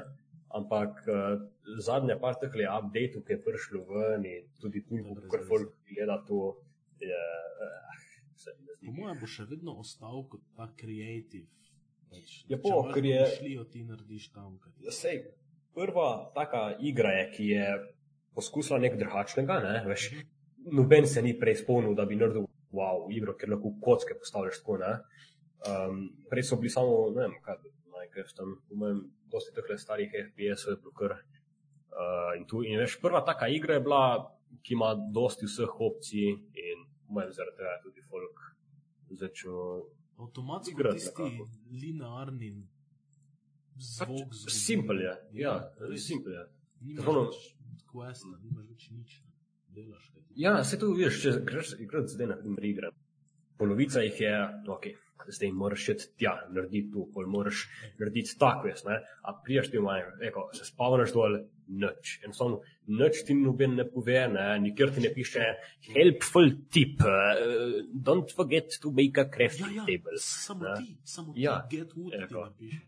[0.49, 1.36] ampak uh,
[1.78, 5.43] zadnje par teh le updateov, ki je prišlo ven in tudi tu, Ja, veze.
[5.45, 6.39] folk gleda to,
[6.99, 7.20] je,
[7.61, 11.45] uh, ne Po mojem bo še vedno ostal kot ta kreativ.
[12.09, 14.57] Pač, Ja, če po, ker je- domišljijo, ti narediš tam.
[14.57, 15.22] ti- Sej,
[15.76, 17.67] prva taka igra je, ki je
[18.34, 19.59] poskusila nekaj drugačnega.
[19.61, 19.76] Ne?
[19.86, 20.07] Veš,
[20.65, 24.78] noben se ni prej spomnil, da bi naredil wow, igro, ker lahko kocke postavljaš tako.
[24.78, 24.93] ne.
[25.67, 27.57] Um, prej so bili samo, ne vem, kaj
[27.91, 29.01] Minecraft tam, po mojem,
[29.32, 31.17] dosti teh starih FPS-ov je bilo kar.
[31.89, 34.03] Uh, in, tu, in veš, prva taka igra je bila,
[34.63, 38.39] ki ima dosti vseh opcij in mojem zaradi tega tudi folk
[39.20, 39.84] začel.
[40.20, 41.49] Avtomatsko igrati tisti nekako.
[41.82, 42.49] linearni
[43.80, 44.30] zvok.
[44.32, 45.13] Pač, simpel je,
[45.43, 45.55] ja,
[45.97, 46.45] simpel je.
[46.82, 49.20] Nimaš Ono- več questa, nimaš več nič.
[49.70, 50.20] Delaš, ti.
[50.38, 52.89] Ja, se to vidiš, če greš igrati zdaj na primer igre.
[53.57, 54.34] polovica jih je,
[54.67, 54.86] ok,
[55.28, 57.65] zdaj moraš še tja, narediti tu, pol moraš
[57.99, 61.36] narediti tako, jaz, ne, a prijaš ti v manj, eko, se spavnaš dol,
[61.70, 62.13] nič.
[62.24, 65.43] Enostavno, nič ti noben ne pove, ne, nikjer ti ne piše,
[65.89, 67.43] helpful tip, uh,
[67.91, 70.15] don't forget to make a crafting Ja, ja, table.
[70.20, 70.78] samo ne.
[70.80, 72.45] ti, samo Ja, ti, get wood ti eko.
[72.45, 72.82] napiše.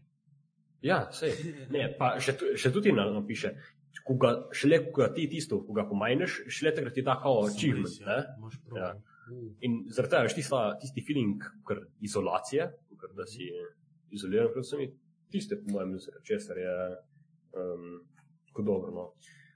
[0.81, 1.35] Ja, sej.
[1.69, 3.51] Ne, pa še, tu- še tudi na- napiše,
[4.05, 7.45] ko ga, šele ko ga ti tisto, ko ga pomajneš, šele takrat ti da kao
[7.45, 8.19] achievement, ja.
[8.77, 8.91] Ja.
[8.95, 9.07] Uh,
[9.63, 12.67] In zaradi tega veš tista, tisti feeling kar izolacije,
[12.99, 13.47] kar da si
[14.11, 14.87] izoliran pred vsemi,
[15.31, 15.93] tiste, po mojem,
[16.27, 16.73] česar je
[17.55, 18.01] um,
[18.49, 18.91] tako dobro.
[18.95, 19.05] No.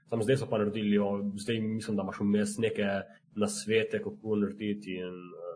[0.08, 1.10] Sam zdaj so pa naredili, jo,
[1.42, 2.88] zdaj mislim, da imaš vmes neke
[3.36, 5.46] nasvete, kako narediti in uh,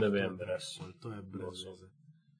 [0.00, 0.72] ne ah, vem, res.
[1.02, 1.90] To je brez No, veze.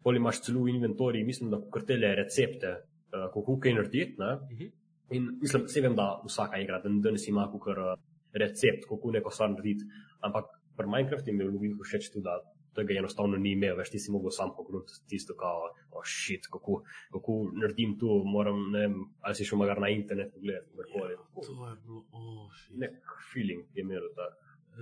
[0.03, 2.73] Poli imaš celo v inventoriji, mislim, da krtele recepte,
[3.13, 4.17] uh, kako kaj narediti.
[4.19, 4.35] Ne?
[4.51, 4.77] Mhm.
[5.11, 7.99] In mislim, se vem, da vsaka igra, da danes ima kukar uh,
[8.33, 9.85] recept, kako neko stvar narediti.
[10.21, 10.45] Ampak
[10.77, 12.39] pri Minecraftu mi je bilo všeč tudi, da
[12.75, 16.83] tega enostavno ni imel, veš, ti si mogel sam pogledati tisto, kao, oh shit, kako,
[17.13, 21.19] kako naredim tu, moram, ne vem, ali si šel magar na internet pogledati, kjerkoli.
[21.47, 22.79] To je bilo, oh, shit.
[22.85, 24.29] Nek feeling je imel ta.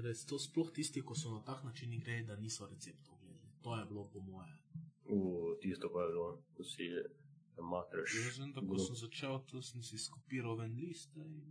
[0.04, 3.54] Res, to sploh tisti, ko so na tak način igrali, da niso receptov gledali.
[3.64, 4.52] To je bilo po moje.
[5.08, 6.64] V tisto pa je bilo, ko
[7.58, 8.14] si matreš.
[8.16, 11.42] Jaz vem, da ko sem začel, to sem si skopiral ven liste in...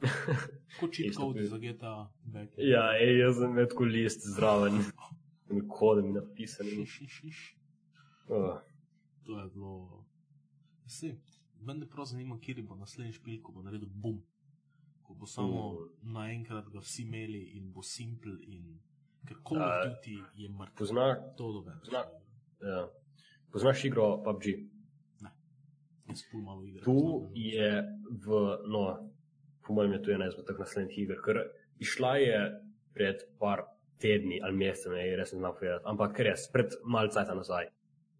[0.80, 0.92] Kot
[1.32, 2.52] pri- za GTA back.
[2.58, 4.80] Ja, ej, jaz sem imel tako list zraven,
[5.70, 6.66] kodem napisan.
[8.28, 8.58] Uh,
[9.24, 10.04] To je bilo...
[10.84, 11.16] Vse,
[11.60, 14.20] mene prav zanima, kje bo naslednji špil, ko bo naredil bum.
[15.02, 16.12] Ko bo samo Mm.
[16.12, 18.78] naenkrat ga vsi imeli in bo simple in...
[19.24, 19.72] Ker Call of.
[19.84, 20.76] Duty je mrtev.
[20.76, 21.72] poznaš, To dobro.
[21.80, 22.06] Pozna-
[22.62, 22.88] ja.
[23.52, 24.44] poznaš igro PUBG?
[26.08, 26.84] Igram.
[26.84, 26.98] Tu
[27.34, 27.70] je
[28.26, 28.42] v,
[28.72, 28.82] no,
[29.66, 31.40] po mojem je to ena izmed teh naslednjih iger, ker
[31.82, 32.42] išla je
[32.94, 33.64] pred par
[34.00, 37.68] tedni ali meseci, ne, res ne znam povedati, ampak res, pred malce časa nazaj.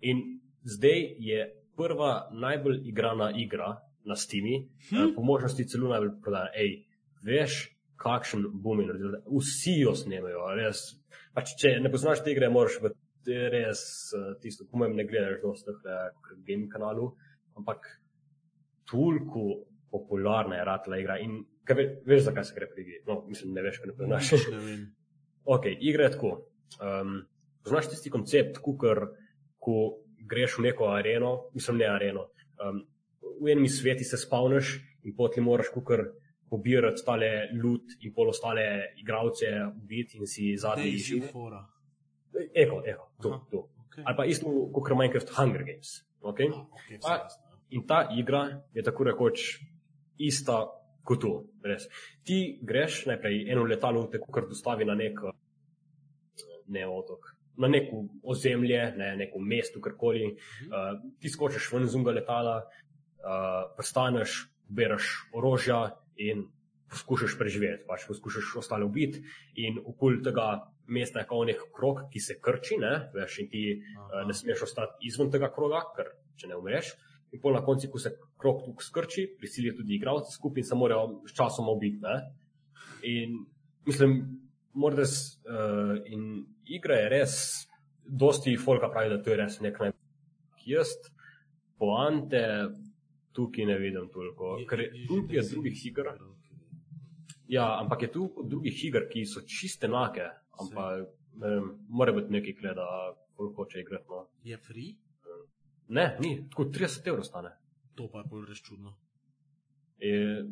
[0.09, 0.23] In
[0.65, 4.97] zdaj je prva najbolj igrana igra na Steam'i, Hm?
[4.97, 5.15] hm?
[5.15, 6.51] po možnosti celo najbolj prodana.
[6.55, 6.87] Ej,
[7.23, 10.83] veš, kakšen boom je naredil, vsi jo snemajo, res.
[11.35, 12.93] Pač, če ne poznaš te igre, moraš v
[13.27, 17.11] res eh, tisto, po mojem, ne gledaš dosti teh game kanalu,
[17.57, 17.87] ampak
[18.91, 21.19] toliko popularna je ratla igra.
[21.19, 23.01] In ve, veš, zakaj se gre pri igri?
[23.07, 24.09] No, mislim, ne veš, kaj ne.
[24.17, 24.83] Nič ne vem.
[25.45, 26.33] ok, igra je tako.
[26.83, 27.23] Um,
[27.65, 29.07] poznaš tisti koncept, kukar,
[29.59, 32.29] ko greš v neko areno, mislim, ne areno.
[32.63, 32.85] Um,
[33.41, 36.07] v enem sveti se spavneš in potem moraš kukar
[36.51, 41.65] pobirati tale loot in pol ostale igralce ubiti in si zadnji fora.
[42.55, 43.63] Eko, eko, to, to.
[43.87, 44.05] Okay.
[44.05, 46.05] Ali pa isto kot Minecraft Hunger Games.
[46.21, 46.51] Okay?
[46.53, 47.46] Ah, okay, vse A- jasno.
[47.71, 49.47] In ta igra je tako rekoč
[50.19, 50.65] ista
[51.07, 51.33] kot tu.
[51.67, 51.87] Res.
[52.27, 55.23] Ti greš najprej eno letalo, te kar dostavi na nek
[56.69, 57.33] ne otok.
[57.57, 60.35] Na neko ozemlje, ne, neko mesto, karkoli.
[60.67, 65.81] Uh, ti skočiš ven iz unga letala, uh, pristaneš, beraš orožja
[66.21, 66.45] in
[66.91, 69.23] poskušaš preživeti, pač poskušaš ostale ubiti.
[69.63, 73.65] In okoli tega mesta je kao nek krok, ki se krči, ne, veš, in ti
[73.79, 74.07] Aha.
[74.07, 76.93] uh, ne smeš ostati izven tega kroga, ker če ne umreš.
[77.35, 80.79] In pol na koncu, ko se krok tu skrči, prisilijo tudi igralci skupaj in se
[80.79, 81.99] morajo s časom ubiti.
[82.03, 82.17] Ne?
[83.11, 83.39] In
[83.87, 84.19] mislim,
[84.75, 87.37] morda s, uh, in igra je res,
[88.07, 90.07] dosti folka pravi, da to je res nek najbolj
[90.67, 90.93] jaz,
[91.79, 92.43] poante
[93.37, 94.57] tukaj ne vidim toliko.
[94.69, 96.11] Ker tukaj je drugih iger,
[97.49, 100.27] ja, ampak je tu drugih iger, ki so čiste enake,
[100.61, 101.07] ampak
[101.43, 102.87] ne vem, mora biti nekaj, kle, da
[103.37, 104.09] folk hoče igrati.
[104.11, 104.27] No.
[104.45, 104.95] Je free?
[105.89, 107.53] Ne, ni, tako 30 evrov stane.
[107.97, 108.97] To pa je bolj res čudno.
[110.05, 110.51] In,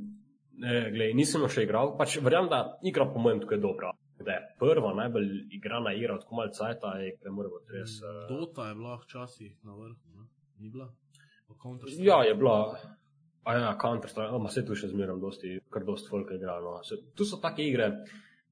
[0.62, 3.93] ne, glej, nisem jo še igral, pač verjamem, da igra po mojem tukaj dobra.
[4.24, 7.97] Da je prva najbolj igrana igra od komal cajta, je, da mora biti res.
[8.01, 10.28] Uh, Dota je bila včasih na vrhu, ne?
[10.62, 10.93] ni bila?
[11.99, 12.78] Ja, je bila.
[13.45, 16.57] A ja, Counter-Strike, ama se tu še zmeram, dosti, kar dosti folk igra.
[16.64, 16.78] No.
[16.87, 17.91] Se, tu so take igre,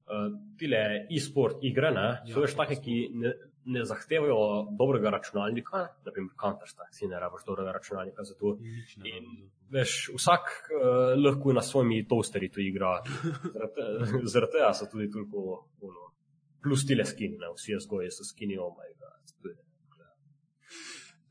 [0.05, 0.27] uh,
[0.59, 3.31] tile e-sport igre, ne, Ja, so veš take, ki ne,
[3.65, 8.57] ne zahtevajo dobrega računalnika, naprimer Counter-Strike, si ne rabiš dobrega računalnika za to.
[9.03, 9.49] In.
[9.73, 12.99] Veš, vsak uh, lahko na svojimi toasterji to igra.
[14.23, 16.11] Zaradi tega so tudi toliko, ono,
[16.63, 19.09] plus tile skini, ne, vsi jazgoji so skini, oh my god.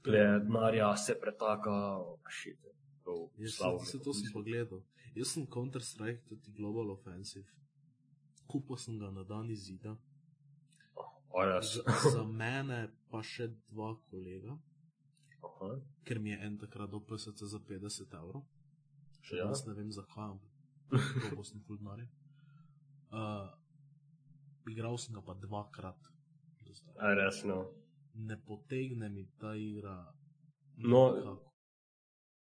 [0.03, 2.59] Tle denarja se pretaka, oh, shit.
[3.05, 4.33] To Jaz sem, se to sem misliti.
[4.35, 4.83] pogledal.
[5.14, 7.47] Jaz sem Counter-Strike, tudi Global Offensive.
[8.47, 9.93] Kupil sem ga na dan izida.
[9.93, 10.12] O,
[11.41, 11.78] res.
[12.14, 12.78] Za, mene
[13.11, 14.57] pa še dva kolega,
[15.43, 15.70] Aha.
[16.05, 18.45] ker mi je en takrat dal PSC za 50 evrov.
[19.22, 19.45] Še Ja.
[19.47, 20.51] danes ne vem zakaj, ampak
[21.39, 22.09] to sem ful denarja.
[23.12, 23.49] Uh,
[24.68, 26.01] igral sem ga pa dvakrat
[26.64, 26.97] do zdaj.
[26.99, 27.61] A res, no.
[28.14, 29.97] Ne potegne mi ta igra.
[30.76, 31.51] No, nikakor.